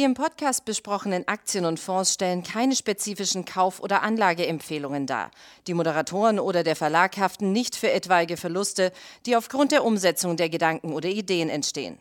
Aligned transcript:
Die 0.00 0.06
im 0.06 0.14
Podcast 0.14 0.64
besprochenen 0.64 1.28
Aktien 1.28 1.66
und 1.66 1.78
Fonds 1.78 2.14
stellen 2.14 2.42
keine 2.42 2.74
spezifischen 2.74 3.44
Kauf- 3.44 3.80
oder 3.80 4.02
Anlageempfehlungen 4.02 5.06
dar. 5.06 5.30
Die 5.66 5.74
Moderatoren 5.74 6.40
oder 6.40 6.62
der 6.62 6.74
Verlag 6.74 7.18
haften 7.18 7.52
nicht 7.52 7.76
für 7.76 7.90
etwaige 7.90 8.38
Verluste, 8.38 8.92
die 9.26 9.36
aufgrund 9.36 9.72
der 9.72 9.84
Umsetzung 9.84 10.38
der 10.38 10.48
Gedanken 10.48 10.94
oder 10.94 11.10
Ideen 11.10 11.50
entstehen. 11.50 11.98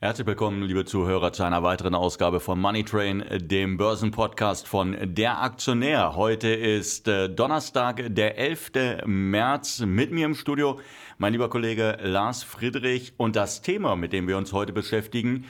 Herzlich 0.00 0.26
willkommen, 0.26 0.62
liebe 0.62 0.86
Zuhörer, 0.86 1.34
zu 1.34 1.42
einer 1.42 1.62
weiteren 1.62 1.94
Ausgabe 1.94 2.40
von 2.40 2.58
Money 2.58 2.84
Train, 2.84 3.22
dem 3.38 3.76
Börsenpodcast 3.76 4.66
von 4.66 4.96
Der 5.02 5.42
Aktionär. 5.42 6.16
Heute 6.16 6.48
ist 6.48 7.06
äh, 7.06 7.28
Donnerstag, 7.28 8.14
der 8.14 8.38
11. 8.38 9.04
März. 9.04 9.80
Mit 9.80 10.10
mir 10.10 10.24
im 10.24 10.34
Studio 10.34 10.80
mein 11.18 11.34
lieber 11.34 11.50
Kollege 11.50 11.98
Lars 12.00 12.42
Friedrich. 12.42 13.12
Und 13.18 13.36
das 13.36 13.60
Thema, 13.60 13.94
mit 13.94 14.14
dem 14.14 14.26
wir 14.26 14.38
uns 14.38 14.54
heute 14.54 14.72
beschäftigen, 14.72 15.44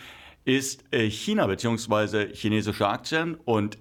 ist 0.45 0.85
äh, 0.93 1.09
China 1.09 1.47
bzw. 1.47 2.35
chinesische 2.35 2.87
Aktien 2.89 3.35
und 3.45 3.79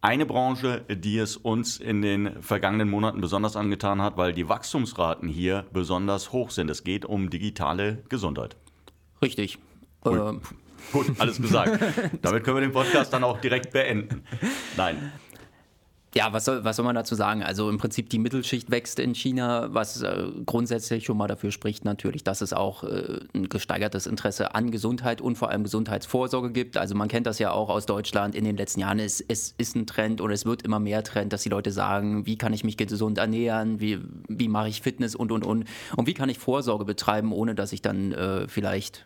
eine 0.00 0.26
Branche, 0.26 0.84
die 0.88 1.18
es 1.18 1.36
uns 1.36 1.78
in 1.78 2.00
den 2.00 2.40
vergangenen 2.42 2.88
Monaten 2.88 3.20
besonders 3.20 3.56
angetan 3.56 4.00
hat, 4.00 4.16
weil 4.16 4.32
die 4.32 4.48
Wachstumsraten 4.48 5.28
hier 5.28 5.66
besonders 5.72 6.32
hoch 6.32 6.50
sind. 6.50 6.70
Es 6.70 6.84
geht 6.84 7.04
um 7.04 7.28
digitale 7.28 8.04
Gesundheit. 8.08 8.56
Richtig. 9.20 9.58
Gut, 10.02 10.20
ähm. 10.20 10.40
Gut 10.92 11.06
alles 11.18 11.40
gesagt. 11.40 11.80
Damit 12.22 12.44
können 12.44 12.58
wir 12.58 12.60
den 12.60 12.72
Podcast 12.72 13.12
dann 13.12 13.24
auch 13.24 13.40
direkt 13.40 13.72
beenden. 13.72 14.22
Nein. 14.76 15.12
Ja, 16.16 16.32
was 16.32 16.46
soll, 16.46 16.64
was 16.64 16.76
soll 16.76 16.86
man 16.86 16.94
dazu 16.94 17.14
sagen? 17.14 17.42
Also 17.42 17.68
im 17.68 17.76
Prinzip 17.76 18.08
die 18.08 18.18
Mittelschicht 18.18 18.70
wächst 18.70 18.98
in 18.98 19.14
China, 19.14 19.68
was 19.74 20.00
äh, 20.00 20.24
grundsätzlich 20.46 21.04
schon 21.04 21.18
mal 21.18 21.26
dafür 21.26 21.50
spricht 21.50 21.84
natürlich, 21.84 22.24
dass 22.24 22.40
es 22.40 22.54
auch 22.54 22.84
äh, 22.84 23.20
ein 23.34 23.50
gesteigertes 23.50 24.06
Interesse 24.06 24.54
an 24.54 24.70
Gesundheit 24.70 25.20
und 25.20 25.36
vor 25.36 25.50
allem 25.50 25.62
Gesundheitsvorsorge 25.62 26.52
gibt. 26.52 26.78
Also 26.78 26.94
man 26.94 27.08
kennt 27.08 27.26
das 27.26 27.38
ja 27.38 27.50
auch 27.50 27.68
aus 27.68 27.84
Deutschland 27.84 28.34
in 28.34 28.46
den 28.46 28.56
letzten 28.56 28.80
Jahren. 28.80 28.98
Es, 28.98 29.20
es 29.20 29.54
ist 29.58 29.76
ein 29.76 29.86
Trend 29.86 30.22
und 30.22 30.30
es 30.30 30.46
wird 30.46 30.62
immer 30.62 30.80
mehr 30.80 31.04
Trend, 31.04 31.34
dass 31.34 31.42
die 31.42 31.50
Leute 31.50 31.70
sagen, 31.70 32.24
wie 32.24 32.38
kann 32.38 32.54
ich 32.54 32.64
mich 32.64 32.78
gesund 32.78 33.18
ernähren, 33.18 33.80
wie, 33.80 33.98
wie 34.26 34.48
mache 34.48 34.68
ich 34.70 34.80
Fitness 34.80 35.14
und, 35.14 35.32
und, 35.32 35.44
und. 35.44 35.66
Und 35.96 36.06
wie 36.06 36.14
kann 36.14 36.30
ich 36.30 36.38
Vorsorge 36.38 36.86
betreiben, 36.86 37.30
ohne 37.30 37.54
dass 37.54 37.74
ich 37.74 37.82
dann 37.82 38.12
äh, 38.12 38.48
vielleicht 38.48 39.04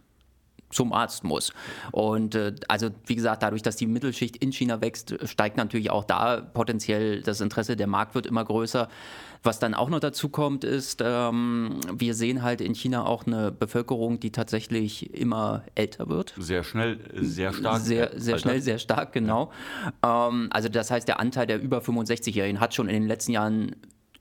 zum 0.71 0.93
Arzt 0.93 1.25
muss. 1.25 1.53
Und 1.93 2.35
äh, 2.35 2.55
also 2.69 2.91
wie 3.07 3.17
gesagt, 3.17 3.43
dadurch, 3.43 3.63
dass 3.63 3.77
die 3.77 3.87
Mittelschicht 3.87 4.37
in 4.37 4.53
China 4.53 4.81
wächst, 4.81 5.17
steigt 5.25 5.57
natürlich 5.57 5.91
auch 5.91 6.05
da 6.05 6.41
potenziell 6.41 7.23
das 7.23 7.41
Interesse. 7.41 7.77
Der 7.77 7.87
Markt 7.87 8.15
wird 8.15 8.27
immer 8.27 8.45
größer. 8.45 8.89
Was 9.43 9.59
dann 9.59 9.75
auch 9.75 9.89
noch 9.89 10.01
dazu 10.01 10.29
kommt, 10.29 10.65
ist, 10.65 11.03
ähm, 11.03 11.81
wir 11.91 12.15
sehen 12.15 12.43
halt 12.43 12.61
in 12.61 12.75
China 12.75 13.07
auch 13.07 13.27
eine 13.27 13.51
Bevölkerung, 13.51 14.21
die 14.21 14.33
tatsächlich 14.33 15.15
immer 15.15 15.63
älter 15.75 16.11
wird. 16.11 16.35
Sehr 16.37 16.63
schnell, 16.63 16.99
sehr 17.15 17.55
stark. 17.55 17.81
Sehr, 17.81 18.11
sehr 18.17 18.39
schnell, 18.39 18.61
sehr 18.61 18.79
stark, 18.79 19.15
genau. 19.15 19.51
Ja. 20.03 20.29
Ähm, 20.29 20.49
also 20.51 20.69
das 20.69 20.91
heißt, 20.91 21.09
der 21.09 21.21
Anteil 21.21 21.47
der 21.47 21.61
über 21.61 21.79
65-Jährigen 21.79 22.61
hat 22.61 22.75
schon 22.75 22.89
in 22.89 22.97
den 22.97 23.09
letzten 23.09 23.33
Jahren 23.33 23.77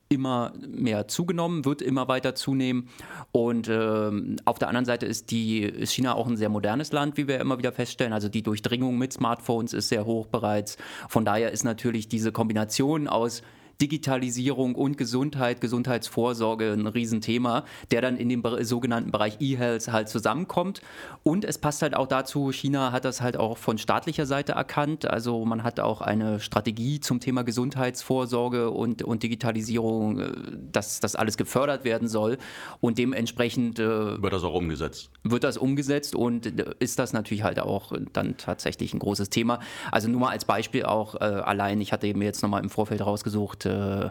immer 0.10 0.54
mehr 0.68 1.08
zugenommen, 1.08 1.66
wird 1.66 1.84
immer 1.84 2.08
weiter 2.08 2.34
zunehmen. 2.34 2.90
Und 3.32 3.68
äh, 3.68 4.12
auf 4.46 4.58
der 4.58 4.68
anderen 4.68 4.86
Seite 4.86 5.06
ist, 5.06 5.30
die, 5.30 5.62
ist 5.62 5.94
China 5.94 6.16
auch 6.16 6.28
ein 6.28 6.36
sehr 6.36 6.50
modernes 6.50 6.92
Land, 6.92 7.16
wie 7.18 7.28
wir 7.28 7.40
immer 7.40 7.60
wieder 7.60 7.72
feststellen. 7.72 8.12
Also 8.12 8.28
die 8.28 8.42
Durchdringung 8.42 8.98
mit 8.98 9.14
Smartphones 9.14 9.74
ist 9.74 9.90
sehr 9.90 10.06
hoch 10.06 10.26
bereits. 10.26 10.78
Von 11.08 11.26
daher 11.26 11.52
ist 11.52 11.64
natürlich 11.64 12.08
diese 12.10 12.32
Kombination 12.32 13.08
aus 13.08 13.44
Digitalisierung 13.82 14.76
und 14.76 14.98
Gesundheit, 14.98 15.62
Gesundheitsvorsorge 15.62 16.74
ein 16.74 16.88
Riesenthema, 16.88 17.64
der 17.92 18.02
dann 18.02 18.18
in 18.18 18.28
dem 18.28 18.44
sogenannten 18.62 19.12
Bereich 19.12 19.38
E-Health 19.40 19.92
halt 19.92 20.10
zusammenkommt. 20.10 20.82
Und 21.24 21.46
es 21.46 21.58
passt 21.58 21.82
halt 21.82 21.96
auch 21.96 22.08
dazu, 22.08 22.52
China 22.52 22.92
hat 22.92 23.06
das 23.06 23.22
halt 23.22 23.38
auch 23.38 23.58
von 23.58 23.78
staatlicher 23.78 24.26
Seite 24.26 24.54
erkannt. 24.54 25.06
Also 25.06 25.46
man 25.46 25.64
hat 25.64 25.80
auch 25.80 26.02
eine 26.02 26.40
Strategie 26.40 27.00
zum 27.00 27.20
Thema 27.20 27.44
Gesundheitsvorsorge 27.44 28.72
und, 28.72 29.04
und 29.04 29.24
Digitalisierung, 29.24 30.20
äh, 30.20 30.32
dass 30.72 31.00
das 31.00 31.16
alles 31.16 31.38
gefördert 31.38 31.84
werden 31.86 32.08
soll. 32.08 32.38
Und 32.82 32.98
dementsprechend 32.98 33.80
äh, 33.80 34.22
wird 34.22 34.34
das 34.34 34.44
auch 34.44 34.54
umgesetzt. 34.54 35.10
Wird 35.24 35.44
das 35.44 35.58
umgesetzt 35.58 36.16
und 36.16 36.46
äh, 36.60 36.66
ist 36.80 37.00
das 37.00 37.14
natürlich 37.14 37.44
halt 37.44 37.60
auch 37.60 37.94
dann 38.14 38.36
tatsächlich 38.38 38.94
ein 38.94 39.00
großes 39.00 39.30
Thema. 39.30 39.60
Also 39.92 40.10
nur 40.10 40.22
mal 40.22 40.30
als 40.32 40.46
Beispiel 40.46 40.84
auch 40.84 41.16
äh, 41.16 41.20
allein, 41.20 41.80
ich 41.80 41.94
hatte 41.94 42.14
mir 42.14 42.26
jetzt 42.26 42.42
nochmal 42.42 42.64
im 42.64 42.70
Vorfeld 42.70 43.06
rausgesucht, 43.06 43.69
äh, 43.70 44.10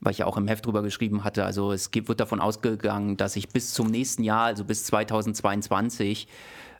weil 0.00 0.12
ich 0.12 0.18
ja 0.18 0.26
auch 0.26 0.36
im 0.36 0.46
Heft 0.46 0.66
drüber 0.66 0.82
geschrieben 0.82 1.24
hatte. 1.24 1.44
Also 1.44 1.72
es 1.72 1.90
wird 1.92 2.20
davon 2.20 2.40
ausgegangen, 2.40 3.16
dass 3.16 3.32
sich 3.32 3.48
bis 3.48 3.72
zum 3.72 3.88
nächsten 3.88 4.22
Jahr, 4.22 4.44
also 4.44 4.64
bis 4.64 4.84
2022, 4.84 6.28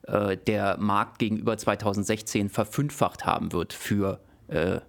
äh, 0.02 0.36
der 0.36 0.78
Markt 0.78 1.18
gegenüber 1.18 1.56
2016 1.56 2.48
verfünffacht 2.48 3.26
haben 3.26 3.52
wird 3.52 3.72
für 3.72 4.20
äh, 4.48 4.80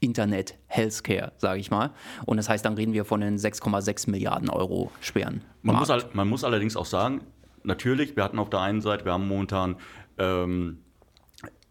Internet 0.00 0.56
Healthcare, 0.66 1.32
sage 1.38 1.60
ich 1.60 1.70
mal. 1.70 1.90
Und 2.26 2.36
das 2.36 2.48
heißt, 2.48 2.64
dann 2.64 2.74
reden 2.74 2.92
wir 2.92 3.04
von 3.04 3.20
den 3.20 3.38
6,6 3.38 4.10
Milliarden 4.10 4.50
Euro 4.50 4.90
schweren. 5.00 5.42
Man 5.62 5.76
muss, 5.76 5.88
man 6.12 6.28
muss, 6.28 6.44
allerdings 6.44 6.76
auch 6.76 6.86
sagen, 6.86 7.22
natürlich, 7.62 8.14
wir 8.16 8.22
hatten 8.22 8.38
auf 8.38 8.50
der 8.50 8.60
einen 8.60 8.82
Seite, 8.82 9.04
wir 9.04 9.12
haben 9.12 9.26
momentan 9.26 9.76
ähm, 10.18 10.83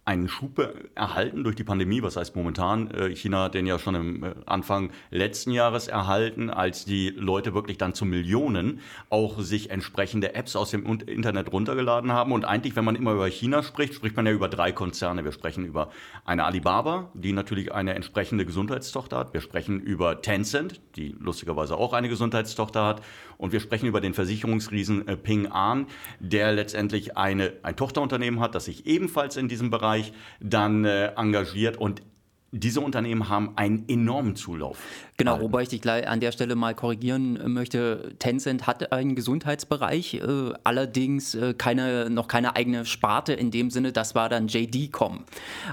einen 0.05 0.27
Schub 0.27 0.61
erhalten 0.95 1.43
durch 1.43 1.55
die 1.55 1.63
Pandemie. 1.63 2.01
Was 2.01 2.17
heißt 2.17 2.35
momentan? 2.35 2.91
Äh, 2.91 3.15
China 3.15 3.43
hat 3.43 3.53
den 3.53 3.65
ja 3.65 3.79
schon 3.79 3.95
im 3.95 4.23
äh, 4.23 4.33
Anfang 4.45 4.91
letzten 5.11 5.51
Jahres 5.51 5.87
erhalten, 5.87 6.49
als 6.49 6.83
die 6.83 7.09
Leute 7.09 7.53
wirklich 7.53 7.77
dann 7.77 7.93
zu 7.93 8.05
Millionen 8.05 8.81
auch 9.09 9.39
sich 9.39 9.69
entsprechende 9.69 10.35
Apps 10.35 10.57
aus 10.57 10.71
dem 10.71 10.85
Internet 10.85 11.53
runtergeladen 11.53 12.11
haben. 12.11 12.33
Und 12.33 12.43
eigentlich, 12.43 12.75
wenn 12.75 12.83
man 12.83 12.95
immer 12.95 13.13
über 13.13 13.27
China 13.27 13.63
spricht, 13.63 13.93
spricht 13.93 14.17
man 14.17 14.25
ja 14.25 14.33
über 14.33 14.49
drei 14.49 14.73
Konzerne. 14.73 15.23
Wir 15.23 15.31
sprechen 15.31 15.65
über 15.65 15.89
eine 16.25 16.43
Alibaba, 16.43 17.09
die 17.13 17.31
natürlich 17.31 17.73
eine 17.73 17.95
entsprechende 17.95 18.45
Gesundheitstochter 18.45 19.17
hat. 19.17 19.33
Wir 19.33 19.41
sprechen 19.41 19.79
über 19.79 20.21
Tencent, 20.21 20.81
die 20.97 21.15
lustigerweise 21.17 21.77
auch 21.77 21.93
eine 21.93 22.09
Gesundheitstochter 22.09 22.85
hat. 22.85 23.01
Und 23.43 23.51
wir 23.51 23.59
sprechen 23.59 23.87
über 23.87 23.99
den 23.99 24.13
Versicherungsriesen 24.13 25.05
äh, 25.05 25.17
Ping 25.17 25.47
An, 25.47 25.87
der 26.21 26.53
letztendlich 26.53 27.17
eine, 27.17 27.51
ein 27.61 27.75
Tochterunternehmen 27.75 28.39
hat, 28.39 28.55
das 28.55 28.63
sich 28.63 28.85
ebenfalls 28.85 29.35
in 29.35 29.49
diesem 29.49 29.69
Bereich 29.69 30.13
dann 30.39 30.85
äh, 30.85 31.07
engagiert 31.17 31.75
und 31.75 32.01
diese 32.55 32.81
Unternehmen 32.81 33.29
haben 33.29 33.57
einen 33.57 33.85
enormen 33.89 34.35
Zulauf. 34.35 34.77
Genau, 35.17 35.41
wobei 35.41 35.63
ich 35.63 35.69
dich 35.69 35.81
gleich 35.81 36.07
an 36.07 36.19
der 36.19 36.31
Stelle 36.31 36.55
mal 36.55 36.75
korrigieren 36.75 37.35
äh, 37.37 37.47
möchte. 37.47 38.13
Tencent 38.19 38.67
hat 38.67 38.91
einen 38.91 39.15
Gesundheitsbereich, 39.15 40.15
äh, 40.15 40.53
allerdings 40.63 41.33
äh, 41.33 41.55
keine, 41.55 42.11
noch 42.11 42.27
keine 42.27 42.55
eigene 42.55 42.85
Sparte 42.85 43.33
in 43.33 43.49
dem 43.49 43.71
Sinne, 43.71 43.91
das 43.91 44.13
war 44.13 44.29
dann 44.29 44.47
JD.com. 44.47 45.23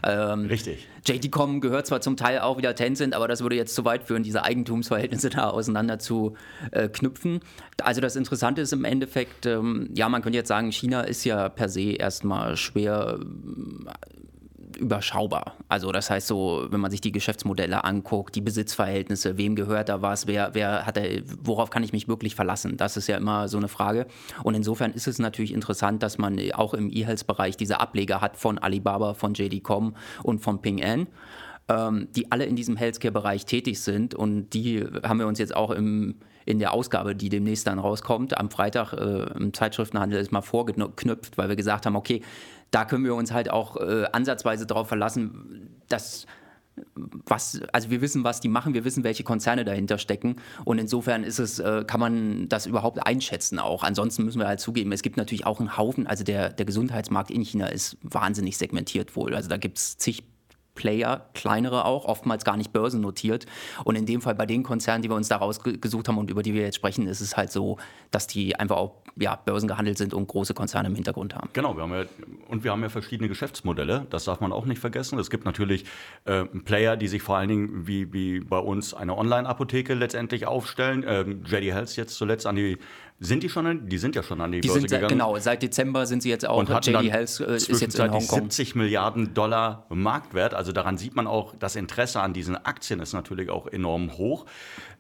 Ähm, 0.03 0.47
Richtig. 0.47 0.89
JD.com 1.07 1.61
gehört 1.61 1.87
zwar 1.87 2.01
zum 2.01 2.17
Teil 2.17 2.41
auch 2.41 2.57
wieder 2.57 2.75
Tencent, 2.75 3.15
aber 3.15 3.29
das 3.29 3.43
würde 3.43 3.57
jetzt 3.57 3.75
zu 3.75 3.85
weit 3.85 4.05
führen, 4.05 4.23
diese 4.23 4.43
Eigentumsverhältnisse 4.43 5.31
da 5.31 5.51
auseinander 5.51 5.99
zu 5.99 6.35
äh, 6.71 6.89
knüpfen. 6.89 7.41
Also 7.83 8.01
das 8.01 8.17
Interessante 8.17 8.63
ist 8.63 8.73
im 8.73 8.85
Endeffekt, 8.85 9.45
ähm, 9.45 9.91
ja, 9.95 10.09
man 10.09 10.23
könnte 10.23 10.39
jetzt 10.39 10.49
sagen, 10.49 10.73
China 10.73 11.03
ist 11.03 11.25
ja 11.25 11.49
per 11.51 11.69
se 11.69 11.93
erstmal 11.93 12.57
schwer 12.57 13.19
überschaubar. 14.81 15.55
Also 15.69 15.93
das 15.93 16.11
heißt 16.11 16.27
so, 16.27 16.67
wenn 16.71 16.81
man 16.81 16.91
sich 16.91 17.01
die 17.01 17.13
Geschäftsmodelle 17.13 17.85
anguckt, 17.85 18.35
die 18.35 18.41
Besitzverhältnisse, 18.41 19.39
wem 19.39 19.55
gehört 19.55 19.89
da 19.89 20.03
was, 20.03 20.27
wer, 20.27 20.55
wer 20.55 20.87
hat 20.87 20.97
er, 20.97 21.23
worauf 21.43 21.71
kann 21.71 21.83
ich 21.83 21.93
mich 21.93 22.09
wirklich 22.09 22.35
verlassen? 22.35 22.77
Das 22.77 22.97
ist 22.97 23.07
ja 23.07 23.17
immer 23.17 23.49
so 23.49 23.59
eine 23.59 23.69
Frage. 23.69 24.07
Und 24.43 24.55
insofern 24.55 24.93
ist 24.93 25.07
es 25.07 25.19
natürlich 25.19 25.53
interessant, 25.53 26.03
dass 26.03 26.19
man 26.19 26.41
auch 26.53 26.75
im 26.75 26.91
E-Health-Bereich 26.91 27.57
diese 27.57 27.81
Ableger 27.81 28.21
hat 28.21 28.37
von 28.37 28.59
Alibaba, 28.59 29.15
von 29.15 29.35
JD.com 29.35 29.95
und 30.23 30.41
von 30.41 30.61
Ping 30.63 30.83
An 30.83 31.07
ähm, 31.71 32.09
die 32.17 32.31
alle 32.33 32.45
in 32.45 32.57
diesem 32.57 32.77
Healthcare-Bereich 32.77 33.47
tätig 33.47 33.81
sind. 33.81 34.15
Und 34.15 34.51
die 34.51 34.85
haben 35.05 35.19
wir 35.19 35.27
uns 35.27 35.39
jetzt 35.39 35.55
auch 35.55 35.71
im, 35.71 36.17
in 36.45 36.59
der 36.59 36.73
Ausgabe, 36.73 37.15
die 37.15 37.29
demnächst 37.29 37.67
dann 37.67 37.79
rauskommt, 37.79 38.37
am 38.37 38.51
Freitag 38.51 38.93
äh, 38.93 39.39
im 39.39 39.55
Zeitschriftenhandel 39.55 40.21
ist 40.21 40.33
mal 40.33 40.43
vorgeknüpft, 40.43 41.39
weil 41.39 41.49
wir 41.49 41.57
gesagt 41.57 41.87
haben, 41.87 41.97
okay, 41.97 42.23
da 42.71 42.85
können 42.85 43.05
wir 43.05 43.15
uns 43.15 43.33
halt 43.33 43.51
auch 43.51 43.77
äh, 43.77 44.07
ansatzweise 44.13 44.67
darauf 44.67 44.89
verlassen, 44.89 45.81
dass 45.89 46.27
was, 47.27 47.61
also 47.73 47.91
wir 47.91 48.01
wissen, 48.01 48.25
was 48.25 48.41
die 48.41 48.49
machen, 48.49 48.75
wir 48.75 48.85
wissen, 48.85 49.05
welche 49.05 49.25
Konzerne 49.25 49.65
dahinter 49.65 49.99
stecken 49.99 50.37
und 50.65 50.79
insofern 50.79 51.25
ist 51.25 51.39
es, 51.39 51.59
äh, 51.59 51.85
kann 51.87 52.01
man 52.01 52.49
das 52.49 52.67
überhaupt 52.67 53.07
einschätzen 53.07 53.59
auch. 53.59 53.83
Ansonsten 53.83 54.25
müssen 54.25 54.39
wir 54.39 54.49
halt 54.49 54.61
zugeben, 54.61 54.93
es 54.93 55.03
gibt 55.03 55.17
natürlich 55.17 55.47
auch 55.47 55.61
einen 55.61 55.77
Haufen, 55.77 56.07
also 56.07 56.25
der, 56.25 56.51
der 56.51 56.65
Gesundheitsmarkt 56.65 57.31
in 57.31 57.43
China 57.43 57.67
ist 57.67 57.97
wahnsinnig 58.03 58.57
segmentiert 58.57 59.17
wohl. 59.17 59.35
Also 59.35 59.49
da 59.49 59.57
gibt 59.57 59.79
es 59.79 59.99
zig 59.99 60.23
Player, 60.81 61.27
kleinere 61.35 61.85
auch, 61.85 62.07
oftmals 62.07 62.43
gar 62.43 62.57
nicht 62.57 62.73
börsennotiert. 62.73 63.45
Und 63.85 63.97
in 63.97 64.07
dem 64.07 64.23
Fall 64.23 64.35
bei 64.35 64.47
den 64.47 64.63
Konzernen, 64.63 65.03
die 65.03 65.11
wir 65.11 65.15
uns 65.15 65.29
da 65.29 65.37
rausgesucht 65.37 66.09
haben 66.09 66.17
und 66.17 66.31
über 66.31 66.43
die 66.43 66.55
wir 66.55 66.63
jetzt 66.63 66.77
sprechen, 66.77 67.07
ist 67.07 67.21
es 67.21 67.37
halt 67.37 67.53
so, 67.53 67.77
dass 68.11 68.27
die 68.27 68.57
einfach 68.57 68.79
auch 68.79 68.95
ja, 69.17 69.37
börsengehandelt 69.37 69.99
sind 69.99 70.15
und 70.15 70.27
große 70.27 70.55
Konzerne 70.55 70.89
im 70.89 70.95
Hintergrund 70.95 71.35
haben. 71.35 71.51
Genau, 71.53 71.77
wir 71.77 71.83
haben 71.83 71.93
ja, 71.93 72.05
und 72.49 72.65
wir 72.65 72.71
haben 72.71 72.81
ja 72.81 72.89
verschiedene 72.89 73.29
Geschäftsmodelle, 73.29 74.07
das 74.09 74.25
darf 74.25 74.41
man 74.41 74.53
auch 74.53 74.65
nicht 74.65 74.79
vergessen. 74.79 75.19
Es 75.19 75.29
gibt 75.29 75.45
natürlich 75.45 75.85
äh, 76.25 76.45
Player, 76.45 76.97
die 76.97 77.09
sich 77.09 77.21
vor 77.21 77.37
allen 77.37 77.51
Dingen 77.51 77.87
wie, 77.87 78.11
wie 78.15 78.41
bei 78.41 78.59
uns 78.59 78.95
eine 78.95 79.19
Online-Apotheke 79.19 79.93
letztendlich 79.93 80.47
aufstellen. 80.47 81.05
Ähm, 81.07 81.43
JD 81.45 81.75
Health 81.75 81.95
jetzt 81.97 82.15
zuletzt 82.15 82.47
an 82.47 82.57
die 82.57 82.79
Sind 83.23 83.43
die 83.43 83.51
schon 83.51 83.67
an, 83.67 83.87
die 83.87 83.99
sind 83.99 84.17
ja 84.17 84.23
schon 84.23 84.41
an 84.41 84.51
die, 84.51 84.63
die 84.63 84.69
Börse 84.69 84.81
sind, 84.81 84.91
gegangen. 84.91 85.09
Genau, 85.09 85.37
seit 85.39 85.63
Dezember 85.63 86.07
sind 86.07 86.23
sie 86.23 86.31
jetzt 86.31 86.47
auch, 86.47 86.57
und 86.57 86.71
JD 86.71 87.13
Health 87.13 87.41
äh, 87.41 87.57
ist 87.57 87.69
jetzt 87.69 87.99
in 87.99 88.11
Hongkong. 88.11 88.41
70 88.45 88.75
Milliarden 88.77 89.35
Dollar 89.35 89.85
Marktwert. 89.91 90.55
Also 90.55 90.73
daran 90.73 90.97
sieht 90.97 91.15
man 91.15 91.27
auch, 91.27 91.55
das 91.59 91.77
Interesse 91.77 92.23
an 92.23 92.33
diesen 92.33 92.57
Aktien 92.57 92.99
ist 92.99 93.13
natürlich 93.13 93.51
auch 93.51 93.67
enorm 93.67 94.17
hoch. 94.17 94.47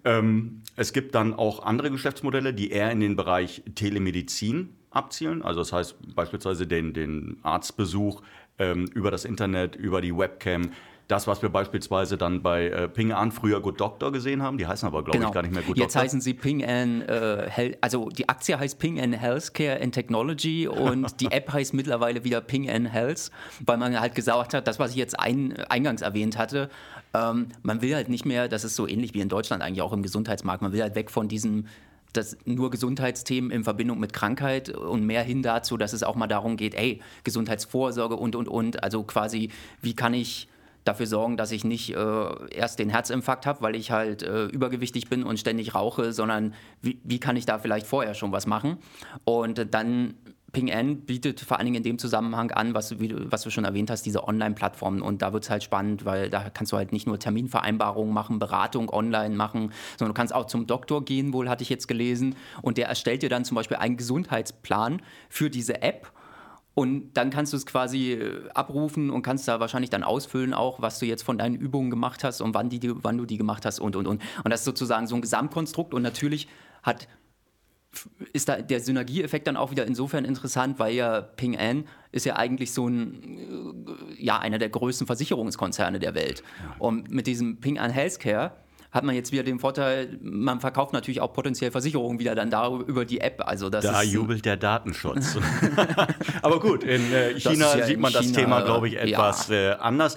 Ähm, 0.05 0.61
es 0.76 0.93
gibt 0.93 1.14
dann 1.14 1.32
auch 1.32 1.64
andere 1.64 1.90
Geschäftsmodelle, 1.90 2.52
die 2.52 2.70
eher 2.70 2.90
in 2.90 3.00
den 3.00 3.17
Bereich 3.17 3.62
Telemedizin 3.75 4.76
abzielen. 4.90 5.40
Also 5.40 5.61
das 5.61 5.72
heißt 5.72 6.14
beispielsweise 6.14 6.67
den, 6.67 6.93
den 6.93 7.38
Arztbesuch 7.43 8.20
ähm, 8.58 8.84
über 8.93 9.11
das 9.11 9.25
Internet, 9.25 9.76
über 9.76 10.02
die 10.02 10.14
Webcam 10.14 10.72
das, 11.11 11.27
was 11.27 11.43
wir 11.43 11.49
beispielsweise 11.49 12.17
dann 12.17 12.43
bei 12.43 12.69
äh, 12.69 12.89
Ping 12.89 13.12
An 13.12 13.33
früher 13.33 13.61
Good 13.61 13.81
Doctor 13.81 14.12
gesehen 14.12 14.43
haben, 14.43 14.59
die 14.59 14.67
heißen 14.67 14.87
aber, 14.87 15.03
glaube 15.03 15.19
genau. 15.19 15.29
ich, 15.29 15.35
gar 15.35 15.43
nicht 15.43 15.53
mehr 15.53 15.62
Good 15.62 15.77
Jetzt 15.77 15.95
Doctor. 15.95 16.03
Jetzt 16.03 16.11
heißen 16.11 16.21
sie 16.21 16.35
Ping 16.35 16.65
An, 16.65 17.03
äh, 17.03 17.77
also 17.81 18.09
die 18.09 18.29
Aktie 18.29 18.59
heißt 18.59 18.79
Ping 18.79 19.01
An 19.01 19.12
Healthcare 19.12 19.81
and 19.81 19.95
Technology 19.95 20.69
und 20.69 21.21
die 21.21 21.27
App 21.27 21.53
heißt 21.53 21.75
mittlerweile 21.75 22.25
wieder 22.25 22.41
Ping 22.41 22.71
An 22.71 22.87
Health, 22.87 23.31
weil 23.65 23.77
man 23.77 23.99
halt 23.99 24.15
gesagt 24.15 24.55
hat, 24.55 24.69
das, 24.69 24.79
was 24.79 24.93
ich 24.93 24.97
jetzt 24.97 25.19
ein, 25.19 25.57
eingangs 25.69 26.03
erwähnt 26.03 26.39
hatte, 26.39 26.71
ähm, 27.13 27.49
man 27.63 27.83
will 27.83 27.95
halt 27.95 28.09
nicht 28.09 28.25
mehr, 28.25 28.49
das 28.49 28.65
ist 28.65 28.77
so 28.77 28.87
ähnlich 28.87 29.15
wie 29.15 29.21
in 29.21 29.29
Deutschland 29.29 29.63
eigentlich 29.63 29.83
auch 29.83 29.93
im 29.93 30.03
Gesundheitsmarkt, 30.03 30.63
man 30.63 30.73
will 30.73 30.83
halt 30.83 30.95
weg 30.95 31.11
von 31.11 31.29
diesem 31.29 31.67
das 32.13 32.37
nur 32.45 32.71
Gesundheitsthemen 32.71 33.51
in 33.51 33.63
Verbindung 33.63 34.01
mit 34.01 34.13
Krankheit 34.13 34.69
und 34.71 35.06
mehr 35.06 35.23
hin 35.23 35.43
dazu, 35.43 35.77
dass 35.77 35.93
es 35.93 36.03
auch 36.03 36.17
mal 36.17 36.27
darum 36.27 36.56
geht, 36.56 36.75
ey, 36.75 37.01
Gesundheitsvorsorge 37.23 38.17
und, 38.17 38.35
und, 38.35 38.49
und. 38.49 38.83
Also 38.83 39.05
quasi, 39.05 39.51
wie 39.81 39.95
kann 39.95 40.13
ich 40.13 40.49
dafür 40.85 41.06
sorgen, 41.06 41.37
dass 41.37 41.53
ich 41.53 41.65
nicht 41.65 41.94
äh, 41.94 42.49
erst 42.50 42.79
den 42.79 42.88
Herzinfarkt 42.88 43.47
habe, 43.47 43.62
weil 43.62 43.77
ich 43.77 43.91
halt 43.91 44.23
äh, 44.23 44.47
übergewichtig 44.47 45.09
bin 45.09 45.25
und 45.25 45.38
ständig 45.38 45.75
rauche, 45.75 46.12
sondern 46.12 46.55
wie, 46.81 47.00
wie, 47.05 47.21
kann 47.21 47.37
ich 47.37 47.47
da 47.47 47.59
vielleicht 47.59 47.87
vorher 47.87 48.15
schon 48.15 48.32
was 48.32 48.47
machen? 48.47 48.79
Und 49.25 49.75
dann 49.75 50.15
Ping 50.53 50.73
An 50.73 51.03
bietet 51.03 51.41
vor 51.41 51.59
allen 51.59 51.67
Dingen 51.67 51.77
in 51.77 51.82
dem 51.82 51.99
Zusammenhang 51.99 52.50
an, 52.50 52.75
was, 52.75 52.99
wie, 52.99 53.15
was 53.31 53.43
du 53.43 53.50
schon 53.50 53.65
erwähnt 53.65 53.91
hast, 53.91 54.03
diese 54.03 54.27
Online-Plattformen. 54.27 55.00
Und 55.03 55.23
da 55.23 55.32
wird 55.32 55.44
es 55.44 55.50
halt 55.50 55.62
spannend, 55.62 56.05
weil 56.05 56.31
da 56.31 56.50
kannst 56.50 56.73
du 56.73 56.77
halt 56.77 56.93
nicht 56.93 57.06
nur 57.06 57.19
Terminvereinbarungen 57.19 58.12
machen, 58.12 58.38
Beratung 58.38 58.91
online 58.91 59.35
machen, 59.35 59.73
sondern 59.99 60.15
du 60.15 60.19
kannst 60.19 60.35
auch 60.35 60.47
zum 60.47 60.67
Doktor 60.67 61.05
gehen, 61.05 61.32
wohl 61.32 61.49
hatte 61.49 61.62
ich 61.62 61.69
jetzt 61.69 61.87
gelesen. 61.87 62.35
Und 62.62 62.79
der 62.79 62.88
erstellt 62.88 63.23
dir 63.23 63.29
dann 63.29 63.44
zum 63.44 63.55
Beispiel 63.55 63.77
einen 63.77 63.97
Gesundheitsplan 63.97 65.03
für 65.29 65.50
diese 65.50 65.82
App 65.82 66.12
und 66.75 67.12
dann 67.14 67.31
kannst 67.31 67.52
du 67.52 67.56
es 67.56 67.67
quasi 67.67 68.12
äh, 68.12 68.49
abrufen 68.55 69.11
und 69.11 69.22
kannst 69.22 69.49
da 69.49 69.61
wahrscheinlich 69.61 69.90
dann 69.90 70.02
ausfüllen, 70.02 70.55
auch 70.55 70.81
was 70.81 70.99
du 70.99 71.06
jetzt 71.06 71.22
von 71.22 71.38
deinen 71.38 71.56
Übungen 71.56 71.90
gemacht 71.90 72.25
hast 72.25 72.40
und 72.40 72.55
wann, 72.55 72.69
die, 72.69 72.81
wann 72.82 73.19
du 73.19 73.26
die 73.26 73.38
gemacht 73.38 73.67
hast 73.67 73.81
und 73.81 73.96
und 73.96 74.06
und. 74.06 74.22
Und 74.44 74.50
das 74.50 74.61
ist 74.61 74.67
sozusagen 74.67 75.06
so 75.06 75.14
ein 75.14 75.22
Gesamtkonstrukt 75.22 75.94
und 75.94 76.02
natürlich 76.02 76.49
hat 76.82 77.08
ist 78.32 78.49
da 78.49 78.62
der 78.62 78.81
Synergieeffekt 78.81 79.49
dann 79.49 79.56
auch 79.56 79.72
wieder 79.72 79.84
insofern 79.84 80.25
interessant, 80.25 80.78
weil 80.78 80.94
ja 80.94 81.20
Ping 81.20 81.56
An 81.56 81.84
ist 82.12 82.25
ja 82.25 82.37
eigentlich 82.37 82.72
so 82.72 82.87
ein, 82.87 83.84
äh, 84.19 84.22
ja, 84.22 84.38
einer 84.38 84.58
der 84.58 84.69
größten 84.69 85.08
Versicherungskonzerne 85.08 85.99
der 85.99 86.14
Welt. 86.14 86.44
Und 86.78 87.11
mit 87.11 87.26
diesem 87.26 87.61
Ping 87.61 87.78
An 87.78 87.90
Healthcare 87.90 88.52
hat 88.93 89.05
man 89.05 89.15
jetzt 89.15 89.31
wieder 89.31 89.45
den 89.45 89.59
Vorteil, 89.59 90.19
man 90.21 90.61
verkauft 90.61 90.93
natürlich 90.93 91.21
auch 91.21 91.33
potenziell 91.33 91.71
Versicherungen 91.71 92.19
wieder 92.19 92.35
dann 92.35 92.51
darüber 92.51 92.85
über 92.87 93.05
die 93.05 93.21
App. 93.21 93.43
Also 93.47 93.71
das 93.71 93.85
da 93.85 94.03
ist, 94.03 94.13
jubelt 94.13 94.45
der 94.45 94.57
Datenschutz. 94.57 95.39
Aber 96.43 96.59
gut, 96.59 96.83
in 96.83 97.13
äh, 97.13 97.39
China 97.39 97.77
ja 97.77 97.87
sieht 97.87 98.01
man 98.01 98.13
in 98.13 98.19
das 98.19 98.33
Thema, 98.33 98.63
glaube 98.63 98.89
ich, 98.89 98.97
etwas 98.97 99.49
ja. 99.49 99.73
äh, 99.73 99.77
anders. 99.77 100.17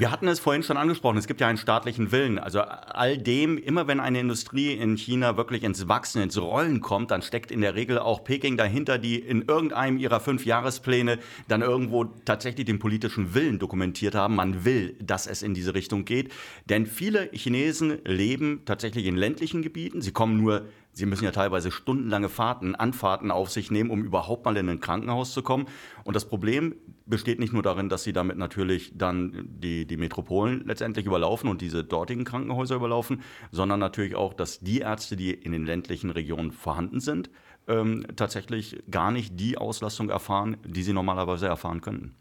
Wir 0.00 0.10
hatten 0.10 0.28
es 0.28 0.40
vorhin 0.40 0.62
schon 0.62 0.78
angesprochen, 0.78 1.18
es 1.18 1.26
gibt 1.26 1.42
ja 1.42 1.48
einen 1.48 1.58
staatlichen 1.58 2.10
Willen. 2.10 2.38
Also 2.38 2.60
all 2.60 3.18
dem, 3.18 3.58
immer 3.58 3.86
wenn 3.86 4.00
eine 4.00 4.18
Industrie 4.18 4.72
in 4.72 4.96
China 4.96 5.36
wirklich 5.36 5.62
ins 5.62 5.88
Wachsen, 5.88 6.22
ins 6.22 6.40
Rollen 6.40 6.80
kommt, 6.80 7.10
dann 7.10 7.20
steckt 7.20 7.50
in 7.50 7.60
der 7.60 7.74
Regel 7.74 7.98
auch 7.98 8.24
Peking 8.24 8.56
dahinter, 8.56 8.96
die 8.96 9.18
in 9.18 9.42
irgendeinem 9.42 9.98
ihrer 9.98 10.18
fünf 10.18 10.46
Jahrespläne 10.46 11.18
dann 11.48 11.60
irgendwo 11.60 12.04
tatsächlich 12.24 12.64
den 12.64 12.78
politischen 12.78 13.34
Willen 13.34 13.58
dokumentiert 13.58 14.14
haben. 14.14 14.36
Man 14.36 14.64
will, 14.64 14.96
dass 15.02 15.26
es 15.26 15.42
in 15.42 15.52
diese 15.52 15.74
Richtung 15.74 16.06
geht. 16.06 16.32
Denn 16.64 16.86
viele 16.86 17.28
Chinesen 17.32 17.98
leben 18.06 18.62
tatsächlich 18.64 19.04
in 19.04 19.16
ländlichen 19.16 19.60
Gebieten. 19.60 20.00
Sie 20.00 20.12
kommen 20.12 20.38
nur 20.38 20.64
Sie 20.92 21.06
müssen 21.06 21.24
ja 21.24 21.30
teilweise 21.30 21.70
stundenlange 21.70 22.28
Fahrten, 22.28 22.74
Anfahrten 22.74 23.30
auf 23.30 23.50
sich 23.50 23.70
nehmen, 23.70 23.90
um 23.90 24.04
überhaupt 24.04 24.44
mal 24.44 24.56
in 24.56 24.68
ein 24.68 24.80
Krankenhaus 24.80 25.32
zu 25.32 25.42
kommen. 25.42 25.66
Und 26.04 26.16
das 26.16 26.28
Problem 26.28 26.74
besteht 27.06 27.38
nicht 27.38 27.52
nur 27.52 27.62
darin, 27.62 27.88
dass 27.88 28.02
sie 28.02 28.12
damit 28.12 28.36
natürlich 28.36 28.92
dann 28.96 29.46
die, 29.46 29.86
die 29.86 29.96
Metropolen 29.96 30.64
letztendlich 30.66 31.06
überlaufen 31.06 31.48
und 31.48 31.60
diese 31.60 31.84
dortigen 31.84 32.24
Krankenhäuser 32.24 32.74
überlaufen, 32.74 33.22
sondern 33.52 33.80
natürlich 33.80 34.16
auch, 34.16 34.34
dass 34.34 34.60
die 34.60 34.80
Ärzte, 34.80 35.16
die 35.16 35.30
in 35.30 35.52
den 35.52 35.64
ländlichen 35.64 36.10
Regionen 36.10 36.50
vorhanden 36.50 37.00
sind, 37.00 37.30
ähm, 37.68 38.06
tatsächlich 38.16 38.82
gar 38.90 39.10
nicht 39.12 39.38
die 39.38 39.58
Auslastung 39.58 40.10
erfahren, 40.10 40.56
die 40.66 40.82
sie 40.82 40.92
normalerweise 40.92 41.46
erfahren 41.46 41.80
könnten. 41.80 42.14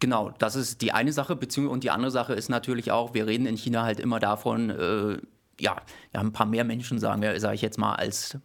Genau, 0.00 0.32
das 0.38 0.54
ist 0.54 0.80
die 0.82 0.92
eine 0.92 1.12
Sache, 1.12 1.36
und 1.68 1.82
die 1.82 1.90
andere 1.90 2.10
Sache 2.12 2.34
ist 2.34 2.48
natürlich 2.48 2.92
auch, 2.92 3.14
wir 3.14 3.26
reden 3.26 3.46
in 3.46 3.56
China 3.56 3.82
halt 3.82 3.98
immer 3.98 4.20
davon, 4.20 4.70
äh, 4.70 5.18
ja, 5.60 5.76
wir 6.10 6.20
haben 6.20 6.28
ein 6.28 6.32
paar 6.32 6.46
mehr 6.46 6.64
Menschen, 6.64 6.98
sagen 6.98 7.22
wir, 7.22 7.38
sage 7.40 7.54
ich 7.54 7.62
jetzt 7.62 7.78
mal, 7.78 7.94
als 7.94 8.38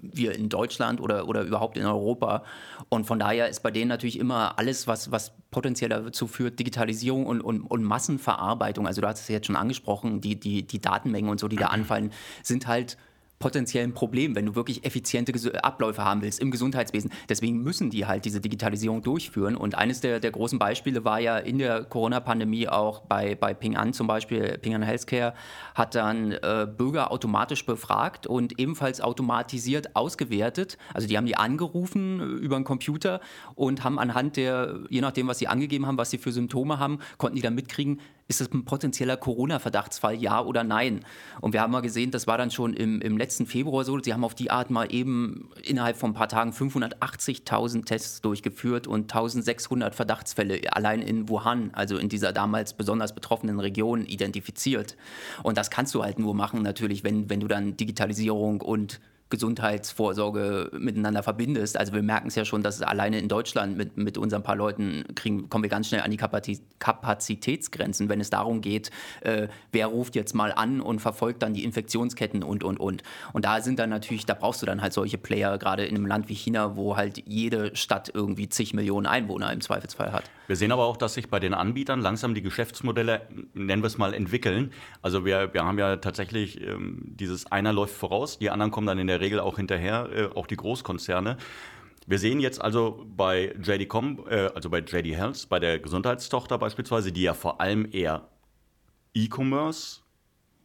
wir 0.00 0.34
in 0.34 0.48
Deutschland 0.48 1.00
oder, 1.00 1.28
oder 1.28 1.42
überhaupt 1.42 1.76
in 1.76 1.84
Europa. 1.84 2.44
Und 2.88 3.06
von 3.06 3.18
daher 3.18 3.48
ist 3.48 3.62
bei 3.62 3.70
denen 3.70 3.88
natürlich 3.88 4.18
immer 4.18 4.58
alles, 4.58 4.86
was, 4.86 5.10
was 5.10 5.32
potenziell 5.50 5.90
dazu 5.90 6.26
führt, 6.26 6.58
Digitalisierung 6.58 7.26
und, 7.26 7.40
und, 7.40 7.62
und 7.62 7.82
Massenverarbeitung, 7.82 8.86
also 8.86 9.00
du 9.00 9.08
hast 9.08 9.20
es 9.20 9.28
jetzt 9.28 9.46
schon 9.46 9.56
angesprochen, 9.56 10.20
die, 10.20 10.38
die, 10.38 10.66
die 10.66 10.80
Datenmengen 10.80 11.30
und 11.30 11.40
so, 11.40 11.48
die 11.48 11.56
da 11.56 11.66
anfallen, 11.76 12.12
sind 12.42 12.66
halt 12.66 12.96
potenziellen 13.38 13.92
Problem, 13.92 14.34
wenn 14.34 14.46
du 14.46 14.54
wirklich 14.54 14.84
effiziente 14.84 15.32
Abläufe 15.62 16.04
haben 16.04 16.22
willst 16.22 16.40
im 16.40 16.50
Gesundheitswesen. 16.50 17.10
Deswegen 17.28 17.62
müssen 17.62 17.90
die 17.90 18.06
halt 18.06 18.24
diese 18.24 18.40
Digitalisierung 18.40 19.02
durchführen. 19.02 19.56
Und 19.56 19.74
eines 19.74 20.00
der, 20.00 20.20
der 20.20 20.30
großen 20.30 20.58
Beispiele 20.58 21.04
war 21.04 21.20
ja 21.20 21.36
in 21.36 21.58
der 21.58 21.84
Corona-Pandemie 21.84 22.68
auch 22.68 23.00
bei, 23.00 23.34
bei 23.34 23.52
Ping 23.52 23.76
An 23.76 23.92
zum 23.92 24.06
Beispiel, 24.06 24.58
Ping 24.58 24.74
An 24.74 24.82
Healthcare 24.82 25.34
hat 25.74 25.94
dann 25.94 26.32
äh, 26.32 26.66
Bürger 26.66 27.12
automatisch 27.12 27.66
befragt 27.66 28.26
und 28.26 28.58
ebenfalls 28.58 29.00
automatisiert 29.00 29.94
ausgewertet. 29.94 30.78
Also 30.94 31.06
die 31.06 31.16
haben 31.16 31.26
die 31.26 31.36
angerufen 31.36 32.20
äh, 32.20 32.24
über 32.24 32.56
einen 32.56 32.64
Computer 32.64 33.20
und 33.54 33.84
haben 33.84 33.98
anhand 33.98 34.36
der, 34.36 34.80
je 34.88 35.00
nachdem, 35.02 35.28
was 35.28 35.38
sie 35.38 35.48
angegeben 35.48 35.86
haben, 35.86 35.98
was 35.98 36.10
sie 36.10 36.18
für 36.18 36.32
Symptome 36.32 36.78
haben, 36.78 37.00
konnten 37.18 37.36
die 37.36 37.42
dann 37.42 37.54
mitkriegen, 37.54 38.00
ist 38.28 38.40
das 38.40 38.50
ein 38.52 38.64
potenzieller 38.64 39.16
Corona-Verdachtsfall, 39.16 40.16
ja 40.16 40.42
oder 40.42 40.64
nein? 40.64 41.04
Und 41.40 41.52
wir 41.52 41.60
haben 41.60 41.70
mal 41.70 41.80
gesehen, 41.80 42.10
das 42.10 42.26
war 42.26 42.36
dann 42.36 42.50
schon 42.50 42.74
im, 42.74 43.00
im 43.00 43.16
letzten 43.16 43.46
Februar 43.46 43.84
so, 43.84 44.00
sie 44.02 44.12
haben 44.12 44.24
auf 44.24 44.34
die 44.34 44.50
Art 44.50 44.70
mal 44.70 44.92
eben 44.92 45.50
innerhalb 45.62 45.96
von 45.96 46.10
ein 46.10 46.14
paar 46.14 46.28
Tagen 46.28 46.50
580.000 46.50 47.84
Tests 47.84 48.20
durchgeführt 48.22 48.88
und 48.88 49.12
1600 49.12 49.94
Verdachtsfälle 49.94 50.60
allein 50.72 51.02
in 51.02 51.28
Wuhan, 51.28 51.70
also 51.72 51.98
in 51.98 52.08
dieser 52.08 52.32
damals 52.32 52.72
besonders 52.72 53.14
betroffenen 53.14 53.60
Region, 53.60 54.04
identifiziert. 54.04 54.96
Und 55.44 55.56
das 55.56 55.70
kannst 55.70 55.94
du 55.94 56.02
halt 56.02 56.18
nur 56.18 56.34
machen, 56.34 56.62
natürlich, 56.62 57.04
wenn, 57.04 57.30
wenn 57.30 57.40
du 57.40 57.46
dann 57.46 57.76
Digitalisierung 57.76 58.60
und 58.60 59.00
Gesundheitsvorsorge 59.28 60.70
miteinander 60.78 61.22
verbindest. 61.22 61.76
Also 61.76 61.92
wir 61.92 62.02
merken 62.02 62.28
es 62.28 62.36
ja 62.36 62.44
schon, 62.44 62.62
dass 62.62 62.80
alleine 62.80 63.18
in 63.18 63.28
Deutschland 63.28 63.76
mit, 63.76 63.96
mit 63.96 64.18
unseren 64.18 64.42
paar 64.42 64.54
Leuten 64.54 65.04
kriegen, 65.16 65.48
kommen 65.48 65.64
wir 65.64 65.68
ganz 65.68 65.88
schnell 65.88 66.02
an 66.02 66.10
die 66.12 66.16
Kapazitätsgrenzen, 66.78 68.08
wenn 68.08 68.20
es 68.20 68.30
darum 68.30 68.60
geht, 68.60 68.90
äh, 69.22 69.48
wer 69.72 69.88
ruft 69.88 70.14
jetzt 70.14 70.34
mal 70.34 70.52
an 70.52 70.80
und 70.80 71.00
verfolgt 71.00 71.42
dann 71.42 71.54
die 71.54 71.64
Infektionsketten 71.64 72.44
und, 72.44 72.62
und, 72.62 72.78
und. 72.78 73.02
Und 73.32 73.44
da 73.44 73.60
sind 73.60 73.80
dann 73.80 73.90
natürlich, 73.90 74.26
da 74.26 74.34
brauchst 74.34 74.62
du 74.62 74.66
dann 74.66 74.80
halt 74.80 74.92
solche 74.92 75.18
Player, 75.18 75.58
gerade 75.58 75.84
in 75.84 75.96
einem 75.96 76.06
Land 76.06 76.28
wie 76.28 76.34
China, 76.34 76.76
wo 76.76 76.96
halt 76.96 77.22
jede 77.26 77.74
Stadt 77.74 78.10
irgendwie 78.14 78.48
zig 78.48 78.74
Millionen 78.74 79.06
Einwohner 79.06 79.52
im 79.52 79.60
Zweifelsfall 79.60 80.12
hat. 80.12 80.24
Wir 80.46 80.54
sehen 80.54 80.70
aber 80.70 80.84
auch, 80.84 80.96
dass 80.96 81.14
sich 81.14 81.28
bei 81.28 81.40
den 81.40 81.54
Anbietern 81.54 82.00
langsam 82.00 82.34
die 82.34 82.42
Geschäftsmodelle, 82.42 83.22
nennen 83.54 83.82
wir 83.82 83.88
es 83.88 83.98
mal, 83.98 84.14
entwickeln. 84.14 84.72
Also 85.02 85.24
wir, 85.24 85.52
wir 85.52 85.64
haben 85.64 85.78
ja 85.78 85.96
tatsächlich 85.96 86.60
ähm, 86.60 87.02
dieses 87.04 87.50
einer 87.50 87.72
läuft 87.72 87.96
voraus, 87.96 88.38
die 88.38 88.50
anderen 88.50 88.70
kommen 88.70 88.86
dann 88.86 88.98
in 89.00 89.08
der 89.08 89.15
Regel 89.20 89.40
auch 89.40 89.56
hinterher, 89.56 90.08
äh, 90.12 90.28
auch 90.34 90.46
die 90.46 90.56
Großkonzerne. 90.56 91.36
Wir 92.06 92.18
sehen 92.18 92.38
jetzt 92.38 92.62
also 92.62 93.04
bei 93.08 93.54
JD.com, 93.60 94.26
äh, 94.28 94.50
also 94.54 94.70
bei 94.70 94.78
JD 94.78 95.16
Health, 95.16 95.48
bei 95.48 95.58
der 95.58 95.78
Gesundheitstochter 95.80 96.58
beispielsweise, 96.58 97.10
die 97.10 97.22
ja 97.22 97.34
vor 97.34 97.60
allem 97.60 97.88
eher 97.90 98.28
E-Commerce 99.14 100.00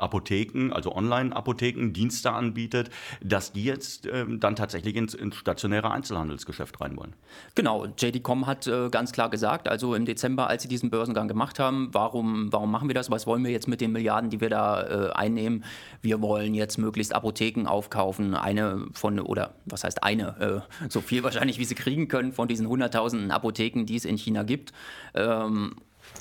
Apotheken, 0.01 0.71
also 0.71 0.95
Online-Apotheken, 0.95 1.93
Dienste 1.93 2.31
anbietet, 2.31 2.89
dass 3.23 3.53
die 3.53 3.63
jetzt 3.63 4.05
äh, 4.05 4.25
dann 4.27 4.55
tatsächlich 4.55 4.95
ins, 4.95 5.13
ins, 5.13 5.35
stationäre 5.35 5.91
Einzelhandelsgeschäft 5.91 6.81
rein 6.81 6.97
wollen. 6.97 7.13
Genau, 7.55 7.85
JD.com 7.85 8.47
hat 8.47 8.67
äh, 8.67 8.89
ganz 8.89 9.11
klar 9.11 9.29
gesagt, 9.29 9.67
also 9.67 9.95
im 9.95 10.05
Dezember, 10.05 10.47
als 10.47 10.63
sie 10.63 10.69
diesen 10.69 10.89
Börsengang 10.89 11.27
gemacht 11.27 11.59
haben, 11.59 11.89
warum, 11.91 12.51
warum 12.51 12.71
machen 12.71 12.89
wir 12.89 12.95
das? 12.95 13.09
Was 13.09 13.27
wollen 13.27 13.43
wir 13.43 13.51
jetzt 13.51 13.67
mit 13.67 13.81
den 13.81 13.91
Milliarden, 13.91 14.29
die 14.29 14.41
wir 14.41 14.49
da 14.49 14.83
äh, 14.83 15.11
einnehmen? 15.11 15.63
Wir 16.01 16.21
wollen 16.21 16.53
jetzt 16.53 16.77
möglichst 16.77 17.13
Apotheken 17.13 17.67
aufkaufen, 17.67 18.35
eine 18.35 18.85
von, 18.93 19.19
oder 19.19 19.55
was 19.65 19.83
heißt 19.83 20.03
eine, 20.03 20.65
äh, 20.79 20.89
so 20.89 21.01
viel 21.01 21.23
wahrscheinlich, 21.23 21.59
wie 21.59 21.65
sie 21.65 21.75
kriegen 21.75 22.07
können 22.07 22.31
von 22.31 22.47
diesen 22.47 22.67
hunderttausenden 22.67 23.31
Apotheken, 23.31 23.85
die 23.85 23.95
es 23.95 24.05
in 24.05 24.17
China 24.17 24.43
gibt. 24.43 24.73
Ähm, 25.13 25.75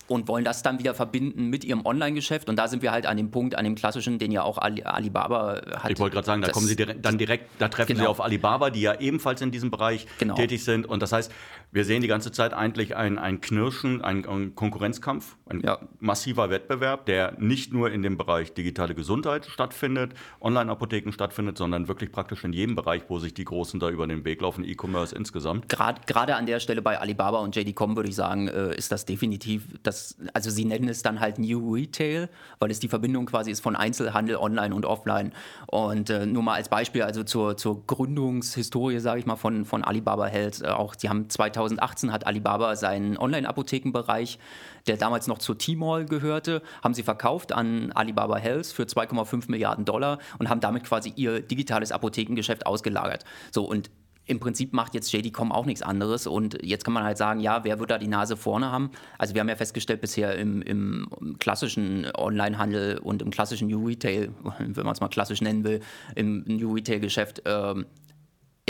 und 0.09 0.27
wollen 0.27 0.45
das 0.45 0.63
dann 0.63 0.79
wieder 0.79 0.95
verbinden 0.95 1.47
mit 1.47 1.65
ihrem 1.65 1.87
Online-Geschäft. 1.87 2.49
Und 2.49 2.57
da 2.57 2.69
sind 2.69 2.83
wir 2.83 2.91
halt 2.91 3.07
an 3.07 3.17
dem 3.17 3.31
Punkt, 3.31 3.55
an 3.55 3.65
dem 3.65 3.77
klassischen, 3.77 4.19
den 4.19 4.33
ja 4.33 4.43
auch 4.43 4.59
Ali, 4.59 4.83
Alibaba 4.83 5.61
hat. 5.77 5.91
Ich 5.91 5.99
wollte 5.99 6.15
gerade 6.15 6.27
sagen, 6.27 6.43
da 6.43 6.51
kommen 6.51 6.67
Sie 6.67 6.77
direkt, 6.77 7.05
dann 7.05 7.17
direkt, 7.17 7.49
da 7.59 7.69
treffen 7.69 7.93
genau. 7.93 8.01
Sie 8.03 8.09
auf 8.09 8.21
Alibaba, 8.21 8.71
die 8.71 8.81
ja 8.81 8.99
ebenfalls 8.99 9.41
in 9.41 9.51
diesem 9.51 9.71
Bereich 9.71 10.07
genau. 10.19 10.35
tätig 10.35 10.65
sind. 10.65 10.87
Und 10.87 11.01
das 11.03 11.13
heißt, 11.13 11.31
wir 11.73 11.85
sehen 11.85 12.03
die 12.03 12.09
ganze 12.09 12.33
Zeit 12.33 12.53
eigentlich 12.53 12.97
ein, 12.97 13.19
ein 13.19 13.41
Knirschen, 13.41 14.03
ein, 14.03 14.27
ein 14.27 14.55
Konkurrenzkampf, 14.55 15.37
ein 15.49 15.61
ja. 15.61 15.79
massiver 16.01 16.51
Wettbewerb, 16.51 17.07
der 17.07 17.37
nicht 17.39 17.73
nur 17.73 17.93
in 17.93 18.03
dem 18.03 18.17
Bereich 18.17 18.53
digitale 18.55 18.95
Gesundheit 18.95 19.47
stattfindet, 19.47 20.15
Online-Apotheken 20.41 21.13
stattfindet, 21.13 21.59
sondern 21.59 21.87
wirklich 21.87 22.11
praktisch 22.11 22.43
in 22.43 22.53
jedem 22.53 22.75
Bereich, 22.75 23.03
wo 23.09 23.19
sich 23.19 23.35
die 23.35 23.45
Großen 23.45 23.79
da 23.79 23.89
über 23.89 24.07
den 24.07 24.25
Weg 24.25 24.41
laufen, 24.41 24.65
E-Commerce 24.65 25.15
insgesamt. 25.15 25.69
Gerade 25.69 26.35
an 26.35 26.47
der 26.47 26.59
Stelle 26.59 26.83
bei 26.83 26.99
Alibaba 26.99 27.39
und 27.39 27.55
JD.com 27.55 27.95
würde 27.95 28.09
ich 28.09 28.17
sagen, 28.17 28.49
äh, 28.49 28.75
ist 28.75 28.91
das 28.91 29.05
definitiv, 29.05 29.67
das, 29.83 30.17
also 30.35 30.51
sie 30.51 30.65
nennen 30.65 30.89
es 30.89 31.03
dann 31.03 31.21
halt 31.21 31.39
New 31.39 31.73
Retail, 31.73 32.29
weil 32.59 32.71
es 32.71 32.81
die 32.81 32.89
Verbindung 32.89 33.27
quasi 33.27 33.51
ist 33.51 33.61
von 33.61 33.77
Einzelhandel, 33.77 34.37
Online 34.37 34.75
und 34.75 34.87
Offline. 34.87 35.33
Und 35.67 36.11
äh, 36.11 36.27
nur 36.27 36.43
mal 36.43 36.55
als 36.55 36.69
Beispiel, 36.69 37.03
also 37.03 37.23
zur, 37.23 37.57
zur 37.57 37.87
Gründungshistorie, 37.87 38.99
sage 38.99 39.21
ich 39.21 39.27
mal, 39.27 39.37
von, 39.37 39.65
von 39.65 39.85
Alibaba 39.85 40.27
Health, 40.27 40.63
äh, 40.63 40.69
auch 40.69 40.97
die 40.97 41.09
haben 41.09 41.29
2000 41.29 41.60
2018 41.61 42.13
hat 42.13 42.27
Alibaba 42.27 42.75
seinen 42.77 43.19
Online-Apothekenbereich, 43.19 44.39
der 44.87 44.97
damals 44.97 45.27
noch 45.27 45.39
zur 45.39 45.59
T-Mall 45.59 46.07
gehörte, 46.07 46.63
haben 46.83 46.95
sie 46.95 47.03
verkauft 47.03 47.53
an 47.53 47.93
Alibaba 47.93 48.37
Health 48.37 48.67
für 48.67 48.85
2,5 48.85 49.51
Milliarden 49.51 49.85
Dollar 49.85 50.19
und 50.39 50.49
haben 50.49 50.61
damit 50.61 50.85
quasi 50.85 51.13
ihr 51.17 51.41
digitales 51.41 51.93
Apothekengeschäft 51.93 52.67
ausgelagert. 52.67 53.25
So 53.51 53.65
und 53.65 53.91
im 54.27 54.39
Prinzip 54.39 54.73
macht 54.73 54.95
jetzt 54.95 55.13
JD.com 55.13 55.51
auch 55.51 55.67
nichts 55.67 55.83
anderes. 55.83 56.29
Und 56.29 56.63
jetzt 56.63 56.85
kann 56.85 56.95
man 56.95 57.03
halt 57.03 57.19
sagen, 57.19 57.41
ja, 57.41 57.65
wer 57.65 57.81
wird 57.81 57.91
da 57.91 57.99
die 57.99 58.07
Nase 58.07 58.37
vorne 58.37 58.71
haben? 58.71 58.93
Also 59.19 59.35
wir 59.35 59.41
haben 59.41 59.49
ja 59.49 59.57
festgestellt 59.57 60.01
bisher 60.01 60.37
im, 60.37 60.63
im 60.63 61.37
klassischen 61.41 62.07
Onlinehandel 62.17 62.99
und 62.99 63.23
im 63.23 63.31
klassischen 63.31 63.67
New 63.67 63.85
Retail, 63.85 64.31
wenn 64.59 64.85
man 64.85 64.93
es 64.93 65.01
mal 65.01 65.09
klassisch 65.09 65.41
nennen 65.41 65.65
will, 65.65 65.81
im 66.15 66.45
New 66.47 66.73
Retail-Geschäft, 66.73 67.45
äh, 67.45 67.75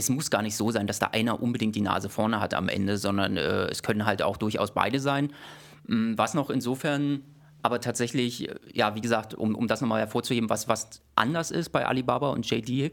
es 0.01 0.09
muss 0.09 0.31
gar 0.31 0.43
nicht 0.43 0.57
so 0.57 0.71
sein, 0.71 0.87
dass 0.87 0.99
da 0.99 1.09
einer 1.09 1.43
unbedingt 1.43 1.77
die 1.77 1.83
Nase 1.83 2.09
vorne 2.09 2.41
hat 2.41 2.55
am 2.55 2.69
Ende, 2.69 2.97
sondern 2.97 3.37
äh, 3.37 3.67
es 3.67 3.83
können 3.83 4.07
halt 4.07 4.23
auch 4.23 4.39
durchaus 4.39 4.73
beide 4.73 4.99
sein. 4.99 5.33
Mm, 5.87 6.15
was 6.17 6.35
noch 6.35 6.51
insofern 6.51 7.23
aber 7.63 7.81
tatsächlich, 7.81 8.49
ja, 8.73 8.95
wie 8.95 9.03
gesagt, 9.03 9.35
um, 9.35 9.55
um 9.55 9.69
das 9.69 9.83
nochmal 9.83 10.01
hervorzuheben, 10.01 10.49
was, 10.49 10.67
was 10.67 11.03
anders 11.15 11.51
ist 11.51 11.69
bei 11.69 11.85
Alibaba 11.85 12.31
und 12.31 12.51
JD 12.51 12.93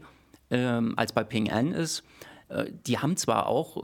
ähm, 0.50 0.92
als 0.98 1.12
bei 1.12 1.24
Ping 1.24 1.50
An 1.50 1.72
ist, 1.72 2.02
äh, 2.50 2.66
die 2.86 2.98
haben 2.98 3.16
zwar 3.16 3.46
auch 3.46 3.82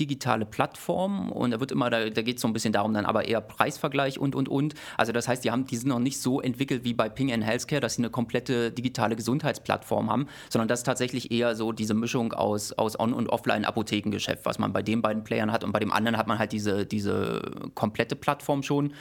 digitale 0.00 0.46
Plattform 0.46 1.30
und 1.30 1.50
da 1.52 1.60
wird 1.60 1.70
immer, 1.70 1.90
da, 1.90 2.08
da 2.08 2.22
geht 2.22 2.36
es 2.36 2.42
so 2.42 2.48
ein 2.48 2.52
bisschen 2.52 2.72
darum, 2.72 2.94
dann 2.94 3.04
aber 3.04 3.28
eher 3.28 3.40
Preisvergleich 3.40 4.18
und 4.18 4.34
und 4.34 4.48
und. 4.48 4.74
Also 4.96 5.12
das 5.12 5.28
heißt, 5.28 5.44
die 5.44 5.50
haben, 5.50 5.66
die 5.66 5.76
sind 5.76 5.88
noch 5.88 5.98
nicht 5.98 6.20
so 6.20 6.40
entwickelt 6.40 6.82
wie 6.84 6.94
bei 6.94 7.08
Ping 7.08 7.32
and 7.32 7.44
Healthcare, 7.44 7.80
dass 7.80 7.94
sie 7.94 8.02
eine 8.02 8.10
komplette 8.10 8.72
digitale 8.72 9.14
Gesundheitsplattform 9.14 10.10
haben, 10.10 10.26
sondern 10.48 10.68
das 10.68 10.80
ist 10.80 10.84
tatsächlich 10.84 11.30
eher 11.30 11.54
so 11.54 11.72
diese 11.72 11.94
Mischung 11.94 12.32
aus, 12.32 12.72
aus 12.72 12.98
On- 12.98 13.12
und 13.12 13.28
Offline-Apothekengeschäft, 13.28 14.44
was 14.44 14.58
man 14.58 14.72
bei 14.72 14.82
den 14.82 15.02
beiden 15.02 15.22
Playern 15.22 15.52
hat 15.52 15.62
und 15.62 15.72
bei 15.72 15.78
dem 15.78 15.92
anderen 15.92 16.16
hat 16.16 16.26
man 16.26 16.38
halt 16.38 16.52
diese, 16.52 16.86
diese 16.86 17.42
komplette 17.74 18.16
Plattform 18.16 18.62
schon. 18.62 18.94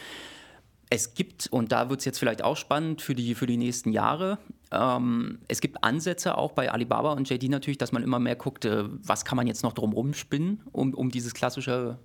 Es 0.91 1.13
gibt, 1.13 1.48
und 1.48 1.72
da 1.72 1.89
wird 1.89 2.00
es 2.00 2.05
jetzt 2.05 2.17
vielleicht 2.17 2.43
auch 2.43 2.58
spannend 2.58 3.01
für 3.01 3.13
die, 3.13 3.36
für 3.36 3.46
die 3.46 3.58
nächsten 3.58 3.91
Jahre, 3.91 4.39
ähm, 4.72 5.39
es 5.48 5.62
gibt 5.62 5.84
Ansätze 5.84 6.38
auch 6.38 6.51
bei 6.51 6.72
Alibaba 6.72 7.13
und 7.13 7.29
JD 7.29 7.50
natürlich, 7.50 7.77
dass 7.77 7.91
man 7.91 8.03
immer 8.03 8.19
mehr 8.19 8.36
guckt, 8.36 8.65
äh, 8.65 8.86
was 8.88 9.25
kann 9.25 9.36
man 9.36 9.48
jetzt 9.48 9.63
noch 9.63 9.74
drumherum 9.74 10.13
spinnen, 10.13 10.62
um, 10.72 10.93
um 10.93 11.12
dieses 11.12 11.34
klassische 11.34 12.00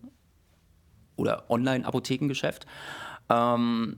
oder 1.17 1.50
Online-Apothekengeschäft. 1.50 2.67
Ähm, 3.31 3.97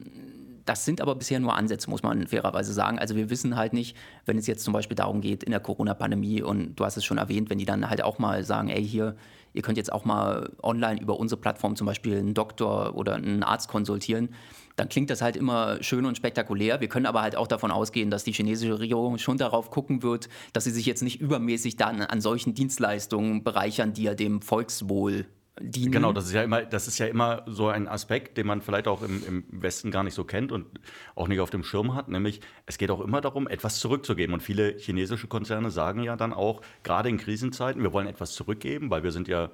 das 0.65 0.85
sind 0.85 1.01
aber 1.01 1.15
bisher 1.15 1.39
nur 1.39 1.55
Ansätze, 1.55 1.89
muss 1.89 2.03
man 2.03 2.27
fairerweise 2.27 2.73
sagen. 2.73 2.99
Also 2.99 3.15
wir 3.15 3.31
wissen 3.31 3.57
halt 3.57 3.73
nicht, 3.73 3.97
wenn 4.25 4.37
es 4.37 4.49
jetzt 4.49 4.65
zum 4.65 4.73
Beispiel 4.73 4.97
darum 4.97 5.21
geht 5.21 5.45
in 5.45 5.53
der 5.53 5.61
Corona-Pandemie 5.61 6.43
und 6.43 6.75
du 6.75 6.85
hast 6.85 6.97
es 6.97 7.05
schon 7.05 7.19
erwähnt, 7.19 7.51
wenn 7.51 7.59
die 7.59 7.65
dann 7.65 7.89
halt 7.89 8.03
auch 8.03 8.19
mal 8.19 8.43
sagen, 8.43 8.69
ey 8.69 8.85
hier, 8.85 9.17
ihr 9.55 9.63
könnt 9.63 9.79
jetzt 9.79 9.93
auch 9.93 10.05
mal 10.05 10.51
online 10.63 11.01
über 11.01 11.19
unsere 11.21 11.41
Plattform 11.41 11.77
zum 11.77 11.87
Beispiel 11.87 12.19
einen 12.19 12.35
Doktor 12.35 12.97
oder 12.97 13.15
einen 13.15 13.45
Arzt 13.45 13.69
konsultieren, 13.69 14.31
dann 14.77 14.89
klingt 14.89 15.11
das 15.11 15.23
halt 15.23 15.37
immer 15.37 15.83
schön 15.83 16.05
und 16.05 16.17
spektakulär. 16.17 16.81
Wir 16.81 16.89
können 16.89 17.07
aber 17.07 17.23
halt 17.23 17.37
auch 17.37 17.49
davon 17.49 17.71
ausgehen, 17.71 18.11
dass 18.11 18.25
die 18.25 18.33
chinesische 18.33 18.79
Regierung 18.79 19.19
schon 19.19 19.39
darauf 19.39 19.71
gucken 19.71 20.03
wird, 20.03 20.29
dass 20.53 20.65
sie 20.65 20.71
sich 20.71 20.87
jetzt 20.87 21.03
nicht 21.03 21.21
übermäßig 21.21 21.77
dann 21.77 22.03
an 22.03 22.21
solchen 22.21 22.55
Dienstleistungen 22.55 23.43
bereichern, 23.43 23.95
die 23.95 24.05
ja 24.05 24.15
dem 24.15 24.43
Volkswohl 24.43 25.27
dienen. 25.61 25.93
Genau, 25.93 26.13
das 26.13 26.27
ist 26.27 26.33
ja 26.35 26.43
immer, 26.43 26.63
das 26.63 26.87
ist 26.87 26.99
ja 26.99 27.07
immer 27.07 27.43
so 27.47 27.69
ein 27.69 27.89
Aspekt, 27.89 28.37
den 28.37 28.47
man 28.47 28.61
vielleicht 28.61 28.89
auch 28.89 29.03
im, 29.03 29.23
im, 29.27 29.45
Westen 29.51 29.91
gar 29.91 30.03
nicht 30.03 30.15
so 30.15 30.25
kennt 30.25 30.53
und 30.53 30.67
auch 31.15 31.29
nicht 31.29 31.41
auf 31.41 31.51
dem 31.51 31.65
Schirm 31.65 31.95
hat, 31.95 32.09
nämlich 32.09 32.41
es 32.67 32.79
geht 32.79 32.91
auch 32.91 33.01
immer 33.01 33.21
darum, 33.21 33.49
etwas 33.49 33.79
zurückzugeben. 33.79 34.35
Und 34.35 34.43
viele 34.43 34.77
chinesische 34.79 35.29
Konzerne 35.29 35.71
sagen 35.71 36.03
ja 36.03 36.17
dann 36.17 36.33
auch, 36.33 36.61
gerade 36.83 37.09
in 37.09 37.17
Krisenzeiten, 37.17 37.83
wir 37.83 37.93
wollen 37.93 38.07
etwas 38.07 38.33
zurückgeben, 38.33 38.91
weil 38.91 39.03
wir 39.03 39.13
sind 39.13 39.29
ja 39.29 39.51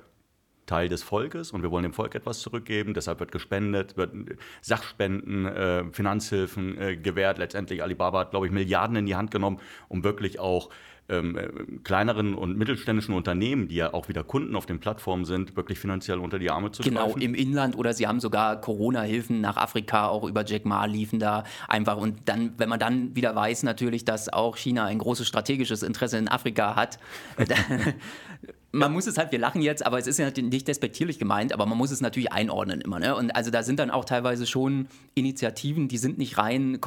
Teil 0.67 0.89
des 0.89 1.03
Volkes 1.03 1.51
und 1.53 1.63
wir 1.63 1.71
wollen 1.71 1.83
dem 1.83 1.93
Volk 1.93 2.15
etwas 2.15 2.41
zurückgeben. 2.41 2.95
Deshalb 2.95 3.21
wird 3.21 3.33
gespendet, 3.33 3.97
wird 3.97 4.13
Sachspenden, 4.61 5.47
äh, 5.47 5.85
Finanzhilfen 5.93 6.79
äh, 6.81 6.97
gewährt. 6.97 7.39
Letztendlich 7.39 7.83
Alibaba 7.83 8.21
hat, 8.21 8.31
glaube 8.31 8.47
ich, 8.47 8.53
Milliarden 8.53 8.97
in 8.97 9.07
die 9.07 9.17
Hand 9.17 9.31
genommen, 9.31 9.59
um 9.89 10.05
wirklich 10.05 10.39
auch 10.39 10.71
ähm, 11.09 11.37
äh, 11.37 11.49
kleineren 11.83 12.35
und 12.35 12.57
mittelständischen 12.57 13.15
Unternehmen, 13.15 13.69
die 13.69 13.75
ja 13.77 13.93
auch 13.93 14.09
wieder 14.09 14.23
Kunden 14.23 14.55
auf 14.55 14.67
den 14.67 14.79
Plattformen 14.79 15.25
sind, 15.25 15.57
wirklich 15.57 15.79
finanziell 15.79 16.19
unter 16.19 16.39
die 16.39 16.51
Arme 16.51 16.71
zu 16.71 16.83
Genau, 16.83 17.17
im 17.17 17.35
Inland 17.35 17.77
oder 17.77 17.93
sie 17.93 18.07
haben 18.07 18.21
sogar 18.21 18.61
Corona-Hilfen 18.61 19.41
nach 19.41 19.57
Afrika, 19.57 20.09
auch 20.09 20.25
über 20.25 20.45
Jack 20.45 20.65
Ma 20.65 20.85
liefen 20.85 21.19
da 21.19 21.45
einfach. 21.69 21.97
Und 21.97 22.29
dann, 22.29 22.55
wenn 22.57 22.69
man 22.69 22.79
dann 22.79 23.15
wieder 23.17 23.35
weiß 23.35 23.65
natürlich, 23.65 24.05
dass 24.05 24.33
auch 24.33 24.57
China 24.57 24.87
ein 24.87 24.99
großes 24.99 25.27
strategisches 25.27 25.83
Interesse 25.83 26.19
in 26.19 26.29
Afrika 26.29 26.77
hat, 26.77 26.99
man 28.73 28.93
muss 28.93 29.07
es 29.07 29.19
halt, 29.19 29.33
wir 29.33 29.39
lachen 29.39 29.61
jetzt, 29.61 29.85
aber 29.85 29.99
es 29.99 30.07
ist 30.07 30.19
ja 30.19 30.31
nicht 30.31 30.67
despektierlich 30.67 31.19
gemeint, 31.19 31.53
aber 31.53 31.67
man 31.67 31.77
muss 31.77 31.91
es 31.91 32.01
natürlich 32.01 32.33
einordnen 32.33 32.81
immer. 32.81 32.99
Ne? 32.99 33.15
Und 33.15 33.31
also 33.37 33.51
da 33.51 33.63
sind 33.63 33.79
dann 33.79 33.91
auch 33.91 34.07
teilweise 34.07 34.47
schon 34.47 34.89
Initiativen, 35.15 35.89
die 35.89 35.99
sind 35.99 36.17
nicht 36.19 36.39
rein 36.39 36.81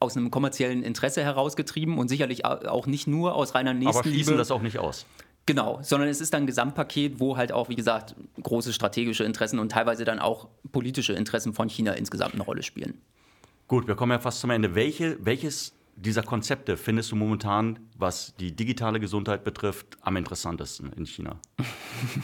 aus 0.00 0.16
einem 0.16 0.30
kommerziellen 0.30 0.82
Interesse 0.82 1.22
herausgetrieben 1.22 1.98
und 1.98 2.08
sicherlich 2.08 2.44
auch 2.44 2.86
nicht 2.86 3.06
nur 3.06 3.34
aus 3.34 3.54
reiner 3.54 3.72
Nächstenliebe. 3.72 3.98
Aber 3.98 4.08
schließen 4.08 4.36
das 4.36 4.50
auch 4.50 4.62
nicht 4.62 4.78
aus. 4.78 5.06
Genau, 5.46 5.78
sondern 5.80 6.10
es 6.10 6.20
ist 6.20 6.34
dann 6.34 6.42
ein 6.42 6.46
Gesamtpaket, 6.46 7.20
wo 7.20 7.38
halt 7.38 7.52
auch, 7.52 7.70
wie 7.70 7.74
gesagt, 7.74 8.14
große 8.42 8.74
strategische 8.74 9.24
Interessen 9.24 9.58
und 9.58 9.72
teilweise 9.72 10.04
dann 10.04 10.18
auch 10.18 10.48
politische 10.72 11.14
Interessen 11.14 11.54
von 11.54 11.70
China 11.70 11.92
insgesamt 11.92 12.34
eine 12.34 12.42
Rolle 12.42 12.62
spielen. 12.62 13.00
Gut, 13.66 13.86
wir 13.88 13.94
kommen 13.94 14.12
ja 14.12 14.18
fast 14.18 14.40
zum 14.40 14.50
Ende. 14.50 14.74
Welche, 14.74 15.16
welches 15.24 15.72
dieser 16.00 16.22
Konzepte 16.22 16.76
findest 16.76 17.10
du 17.10 17.16
momentan, 17.16 17.80
was 17.96 18.34
die 18.36 18.54
digitale 18.54 19.00
Gesundheit 19.00 19.44
betrifft, 19.44 19.96
am 20.00 20.16
interessantesten 20.16 20.92
in 20.92 21.06
China? 21.06 21.40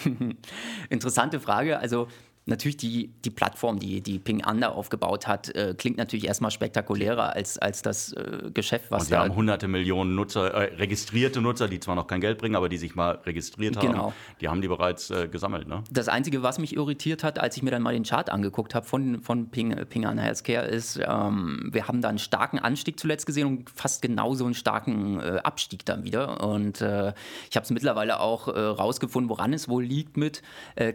Interessante 0.90 1.40
Frage. 1.40 1.78
Also 1.78 2.08
natürlich 2.46 2.76
die, 2.76 3.10
die 3.24 3.30
Plattform, 3.30 3.78
die, 3.78 4.00
die 4.02 4.18
Ping 4.18 4.42
da 4.60 4.68
aufgebaut 4.68 5.26
hat, 5.26 5.54
äh, 5.54 5.74
klingt 5.76 5.96
natürlich 5.96 6.26
erstmal 6.26 6.50
spektakulärer 6.50 7.34
als, 7.34 7.58
als 7.58 7.82
das 7.82 8.12
äh, 8.12 8.50
Geschäft, 8.52 8.90
was 8.90 9.04
Und 9.04 9.10
wir 9.10 9.18
haben 9.18 9.34
hunderte 9.34 9.66
Millionen 9.66 10.14
Nutzer, 10.14 10.52
äh, 10.52 10.74
registrierte 10.74 11.40
Nutzer, 11.40 11.68
die 11.68 11.80
zwar 11.80 11.94
noch 11.94 12.06
kein 12.06 12.20
Geld 12.20 12.38
bringen, 12.38 12.56
aber 12.56 12.68
die 12.68 12.76
sich 12.76 12.94
mal 12.94 13.18
registriert 13.24 13.80
genau. 13.80 13.98
haben. 13.98 14.12
Die 14.40 14.48
haben 14.48 14.60
die 14.60 14.68
bereits 14.68 15.10
äh, 15.10 15.28
gesammelt. 15.28 15.68
Ne? 15.68 15.82
Das 15.90 16.08
Einzige, 16.08 16.42
was 16.42 16.58
mich 16.58 16.76
irritiert 16.76 17.24
hat, 17.24 17.38
als 17.38 17.56
ich 17.56 17.62
mir 17.62 17.70
dann 17.70 17.82
mal 17.82 17.94
den 17.94 18.04
Chart 18.04 18.28
angeguckt 18.28 18.74
habe 18.74 18.86
von, 18.86 19.22
von 19.22 19.48
Ping, 19.48 19.74
Ping 19.88 20.04
An 20.04 20.18
Healthcare, 20.18 20.66
ist, 20.66 21.00
ähm, 21.02 21.70
wir 21.72 21.88
haben 21.88 22.02
da 22.02 22.10
einen 22.10 22.18
starken 22.18 22.58
Anstieg 22.58 23.00
zuletzt 23.00 23.24
gesehen 23.24 23.46
und 23.46 23.70
fast 23.70 24.02
genauso 24.02 24.44
einen 24.44 24.54
starken 24.54 25.18
äh, 25.20 25.40
Abstieg 25.42 25.86
dann 25.86 26.04
wieder. 26.04 26.42
Und 26.42 26.82
äh, 26.82 27.14
ich 27.48 27.56
habe 27.56 27.64
es 27.64 27.70
mittlerweile 27.70 28.20
auch 28.20 28.48
rausgefunden, 28.48 29.30
woran 29.30 29.52
es 29.52 29.68
wohl 29.68 29.84
liegt 29.84 30.16
mit 30.16 30.42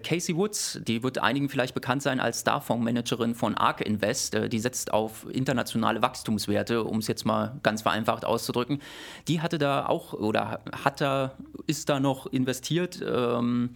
Casey 0.03 0.36
Woods. 0.36 0.79
Die 0.86 1.03
wird 1.03 1.18
einige 1.18 1.38
einigen 1.39 1.50
vielleicht 1.50 1.74
bekannt 1.74 2.01
sein 2.01 2.19
als 2.19 2.41
Starfondsmanagerin 2.41 3.34
von 3.34 3.55
ARK 3.55 3.81
Invest. 3.81 4.36
Äh, 4.36 4.50
die 4.50 4.60
setzt 4.60 4.91
auf 4.91 5.25
internationale 5.31 6.01
Wachstumswerte, 6.01 6.84
um 6.84 6.98
es 6.98 7.08
jetzt 7.08 7.25
mal 7.25 7.58
ganz 7.63 7.81
vereinfacht 7.81 8.25
auszudrücken. 8.25 8.81
Die 9.27 9.41
hatte 9.41 9.58
da 9.58 9.86
auch 9.86 10.13
oder 10.13 10.60
hat 10.84 11.00
da, 11.00 11.31
ist 11.65 11.88
da 11.88 12.00
noch 12.00 12.27
investiert 12.27 13.01
ähm, 13.01 13.75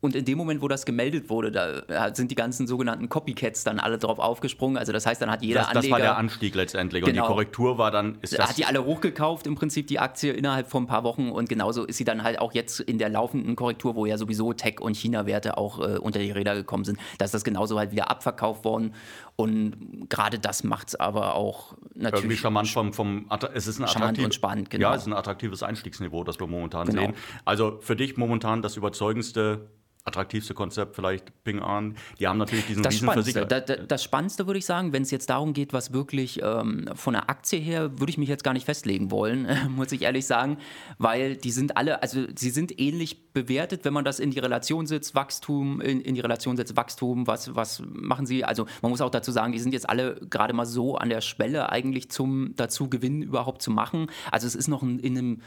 und 0.00 0.14
in 0.14 0.24
dem 0.24 0.36
Moment, 0.36 0.60
wo 0.60 0.68
das 0.68 0.84
gemeldet 0.84 1.30
wurde, 1.30 1.50
da 1.50 2.14
sind 2.14 2.30
die 2.30 2.34
ganzen 2.34 2.66
sogenannten 2.66 3.08
Copycats 3.08 3.64
dann 3.64 3.80
alle 3.80 3.96
drauf 3.96 4.18
aufgesprungen. 4.18 4.76
Also 4.76 4.92
das 4.92 5.06
heißt, 5.06 5.22
dann 5.22 5.30
hat 5.30 5.42
jeder 5.42 5.60
das, 5.60 5.68
Anleger... 5.68 5.82
Das 5.82 5.90
war 5.90 5.98
der 5.98 6.18
Anstieg 6.18 6.54
letztendlich. 6.54 7.02
Und 7.02 7.08
die 7.08 7.14
genau. 7.14 7.26
Korrektur 7.26 7.78
war 7.78 7.90
dann... 7.90 8.18
Ist 8.20 8.38
das 8.38 8.50
hat 8.50 8.58
die 8.58 8.66
alle 8.66 8.84
hochgekauft, 8.84 9.46
im 9.46 9.54
Prinzip 9.54 9.86
die 9.86 9.98
Aktie 9.98 10.32
innerhalb 10.32 10.68
von 10.68 10.84
ein 10.84 10.86
paar 10.86 11.02
Wochen. 11.02 11.30
Und 11.30 11.48
genauso 11.48 11.84
ist 11.84 11.96
sie 11.96 12.04
dann 12.04 12.22
halt 12.22 12.38
auch 12.38 12.52
jetzt 12.52 12.80
in 12.80 12.98
der 12.98 13.08
laufenden 13.08 13.56
Korrektur, 13.56 13.94
wo 13.96 14.04
ja 14.04 14.18
sowieso 14.18 14.52
Tech- 14.52 14.80
und 14.80 14.96
China-Werte 14.96 15.56
auch 15.56 15.80
äh, 15.80 15.98
unter 15.98 16.18
die 16.18 16.30
Räder 16.30 16.54
gekommen 16.54 16.84
sind, 16.84 16.98
dass 17.18 17.30
das 17.30 17.42
genauso 17.42 17.78
halt 17.78 17.90
wieder 17.90 18.10
abverkauft 18.10 18.64
worden. 18.64 18.94
Und 19.36 20.08
gerade 20.08 20.38
das 20.38 20.64
macht 20.64 20.88
es 20.88 20.94
aber 20.94 21.34
auch 21.34 21.74
natürlich... 21.94 22.24
Irgendwie 22.24 22.36
charmant 22.38 22.68
vom... 22.68 22.92
vom 22.94 23.26
es 23.52 23.66
ist 23.66 23.78
ein 23.78 23.86
charmant 23.86 24.18
und 24.18 24.34
spannend, 24.34 24.70
genau. 24.70 24.88
Ja, 24.88 24.94
es 24.94 25.02
ist 25.02 25.08
ein 25.08 25.12
attraktives 25.12 25.62
Einstiegsniveau, 25.62 26.24
das 26.24 26.40
wir 26.40 26.46
momentan 26.46 26.86
genau. 26.86 27.02
sehen. 27.02 27.14
Also 27.44 27.78
für 27.80 27.96
dich 27.96 28.16
momentan 28.16 28.62
das 28.62 28.76
überzeugendste 28.76 29.68
attraktivste 30.06 30.54
Konzept 30.54 30.94
vielleicht 30.94 31.32
Ping 31.44 31.60
An. 31.60 31.96
Die 32.18 32.26
haben 32.26 32.38
natürlich 32.38 32.66
diesen 32.66 32.82
das 32.82 32.94
riesen 32.94 33.06
Spannendste, 33.06 33.46
da, 33.46 33.60
da, 33.60 33.76
das 33.76 34.02
Spannendste 34.02 34.46
würde 34.46 34.58
ich 34.58 34.66
sagen, 34.66 34.92
wenn 34.92 35.02
es 35.02 35.10
jetzt 35.10 35.28
darum 35.28 35.52
geht, 35.52 35.72
was 35.72 35.92
wirklich 35.92 36.40
ähm, 36.42 36.88
von 36.94 37.14
der 37.14 37.28
Aktie 37.28 37.58
her, 37.58 37.98
würde 37.98 38.10
ich 38.10 38.18
mich 38.18 38.28
jetzt 38.28 38.44
gar 38.44 38.52
nicht 38.52 38.64
festlegen 38.64 39.10
wollen, 39.10 39.48
muss 39.76 39.92
ich 39.92 40.02
ehrlich 40.02 40.26
sagen, 40.26 40.58
weil 40.98 41.36
die 41.36 41.50
sind 41.50 41.76
alle, 41.76 42.02
also 42.02 42.24
sie 42.34 42.50
sind 42.50 42.80
ähnlich 42.80 43.32
bewertet, 43.32 43.84
wenn 43.84 43.92
man 43.92 44.04
das 44.04 44.20
in 44.20 44.30
die 44.30 44.38
Relation 44.38 44.86
setzt, 44.86 45.14
Wachstum, 45.14 45.80
in, 45.80 46.00
in 46.00 46.14
die 46.14 46.20
Relation 46.20 46.56
setzt, 46.56 46.76
Wachstum, 46.76 47.26
was, 47.26 47.54
was 47.54 47.82
machen 47.86 48.26
sie? 48.26 48.44
Also 48.44 48.66
man 48.82 48.90
muss 48.90 49.00
auch 49.00 49.10
dazu 49.10 49.32
sagen, 49.32 49.52
die 49.52 49.58
sind 49.58 49.72
jetzt 49.72 49.88
alle 49.88 50.14
gerade 50.30 50.54
mal 50.54 50.66
so 50.66 50.96
an 50.96 51.08
der 51.08 51.20
Schwelle 51.20 51.70
eigentlich 51.70 52.10
zum 52.10 52.54
dazu 52.56 52.88
Gewinn 52.88 53.22
überhaupt 53.22 53.60
zu 53.60 53.70
machen. 53.70 54.06
Also 54.30 54.46
es 54.46 54.54
ist 54.54 54.68
noch 54.68 54.82
in 54.82 55.00
einem 55.04 55.42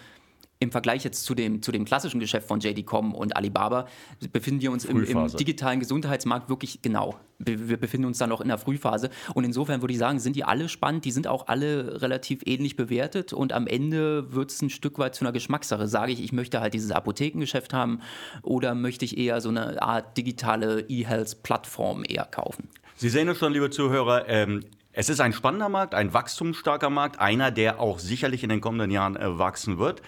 im 0.61 0.71
Vergleich 0.71 1.05
jetzt 1.05 1.23
zu 1.23 1.35
dem, 1.35 1.61
zu 1.61 1.71
dem 1.71 1.85
klassischen 1.85 2.19
Geschäft 2.19 2.45
von 2.45 2.59
JD.com 2.59 3.15
und 3.15 3.37
Alibaba 3.37 3.87
befinden 4.33 4.61
wir 4.61 4.71
uns 4.73 4.83
im, 4.83 5.05
im, 5.05 5.27
digitalen 5.37 5.79
Gesundheitsmarkt 5.79 6.49
wirklich 6.49 6.81
genau. 6.81 7.17
Wir 7.37 7.77
befinden 7.77 8.05
uns 8.05 8.17
da 8.17 8.27
noch 8.27 8.41
in 8.41 8.49
der 8.49 8.57
Frühphase. 8.57 9.09
Und 9.33 9.45
insofern 9.45 9.81
würde 9.81 9.93
ich 9.93 9.99
sagen, 9.99 10.19
sind 10.19 10.35
die 10.35 10.43
alle 10.43 10.67
spannend, 10.67 11.05
die 11.05 11.11
sind 11.11 11.27
auch 11.27 11.47
alle 11.47 12.01
relativ 12.01 12.41
ähnlich 12.45 12.75
bewertet 12.75 13.31
und 13.31 13.53
am 13.53 13.67
Ende 13.67 14.33
wird 14.33 14.51
es 14.51 14.61
ein 14.61 14.69
Stück 14.69 14.99
weit 14.99 15.15
zu 15.15 15.23
einer 15.23 15.31
Geschmackssache. 15.31 15.87
Sage 15.87 16.11
ich, 16.11 16.21
ich 16.21 16.33
möchte 16.33 16.59
halt 16.59 16.73
dieses 16.73 16.91
Apothekengeschäft 16.91 17.73
haben 17.73 18.01
oder 18.43 18.75
möchte 18.75 19.05
ich 19.05 19.17
eher 19.17 19.39
so 19.39 19.47
eine 19.47 19.81
Art 19.81 20.17
digitale 20.17 20.81
E-Health-Plattform 20.89 22.03
eher 22.05 22.25
kaufen? 22.25 22.67
Sie 22.97 23.07
sehen 23.07 23.29
es 23.29 23.37
schon, 23.37 23.53
liebe 23.53 23.69
Zuhörer, 23.69 24.27
ähm, 24.27 24.65
es 24.91 25.07
ist 25.07 25.21
ein 25.21 25.31
spannender 25.31 25.69
Markt, 25.69 25.95
ein 25.95 26.13
wachstumsstarker 26.13 26.89
Markt, 26.89 27.21
einer, 27.21 27.51
der 27.51 27.79
auch 27.79 27.99
sicherlich 27.99 28.43
in 28.43 28.49
den 28.49 28.59
kommenden 28.59 28.91
Jahren 28.91 29.15
äh, 29.15 29.39
wachsen 29.39 29.77
wird. 29.77 30.01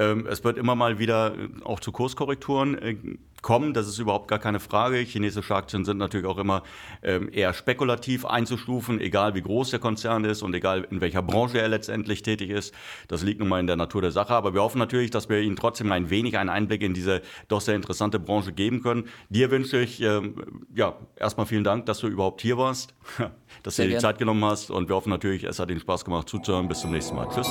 Ähm, 0.00 0.26
es 0.26 0.42
wird 0.44 0.56
immer 0.56 0.74
mal 0.74 0.98
wieder 0.98 1.34
äh, 1.34 1.62
auch 1.62 1.78
zu 1.78 1.92
Kurskorrekturen 1.92 2.78
äh, 2.78 2.96
kommen, 3.42 3.74
das 3.74 3.86
ist 3.86 3.98
überhaupt 3.98 4.28
gar 4.28 4.38
keine 4.38 4.58
Frage. 4.58 4.96
Chinesische 4.96 5.54
Aktien 5.54 5.84
sind 5.84 5.98
natürlich 5.98 6.26
auch 6.26 6.38
immer 6.38 6.62
ähm, 7.02 7.28
eher 7.30 7.52
spekulativ 7.52 8.24
einzustufen, 8.24 8.98
egal 9.00 9.34
wie 9.34 9.42
groß 9.42 9.70
der 9.70 9.78
Konzern 9.78 10.24
ist 10.24 10.42
und 10.42 10.54
egal 10.54 10.86
in 10.90 11.02
welcher 11.02 11.22
Branche 11.22 11.60
er 11.60 11.68
letztendlich 11.68 12.22
tätig 12.22 12.48
ist. 12.48 12.74
Das 13.08 13.22
liegt 13.22 13.40
nun 13.40 13.48
mal 13.48 13.60
in 13.60 13.66
der 13.66 13.76
Natur 13.76 14.00
der 14.00 14.10
Sache. 14.10 14.32
Aber 14.32 14.54
wir 14.54 14.62
hoffen 14.62 14.78
natürlich, 14.78 15.10
dass 15.10 15.28
wir 15.28 15.40
Ihnen 15.40 15.56
trotzdem 15.56 15.92
ein 15.92 16.08
wenig 16.08 16.38
einen 16.38 16.48
Einblick 16.48 16.82
in 16.82 16.94
diese 16.94 17.20
doch 17.48 17.60
sehr 17.60 17.76
interessante 17.76 18.18
Branche 18.18 18.52
geben 18.52 18.82
können. 18.82 19.04
Dir 19.28 19.50
wünsche 19.50 19.80
ich 19.80 20.00
ähm, 20.00 20.64
ja 20.74 20.96
erstmal 21.16 21.44
vielen 21.44 21.64
Dank, 21.64 21.84
dass 21.86 21.98
du 21.98 22.06
überhaupt 22.06 22.40
hier 22.40 22.56
warst, 22.56 22.94
dass 23.62 23.76
sehr 23.76 23.84
du 23.84 23.90
dir 23.90 23.96
die 23.98 24.02
Zeit 24.02 24.18
genommen 24.18 24.44
hast 24.46 24.70
und 24.70 24.88
wir 24.88 24.96
hoffen 24.96 25.10
natürlich, 25.10 25.44
es 25.44 25.58
hat 25.58 25.70
Ihnen 25.70 25.80
Spaß 25.80 26.06
gemacht 26.06 26.28
zuzuhören. 26.28 26.68
Bis 26.68 26.80
zum 26.80 26.92
nächsten 26.92 27.16
Mal. 27.16 27.28
Tschüss. 27.28 27.50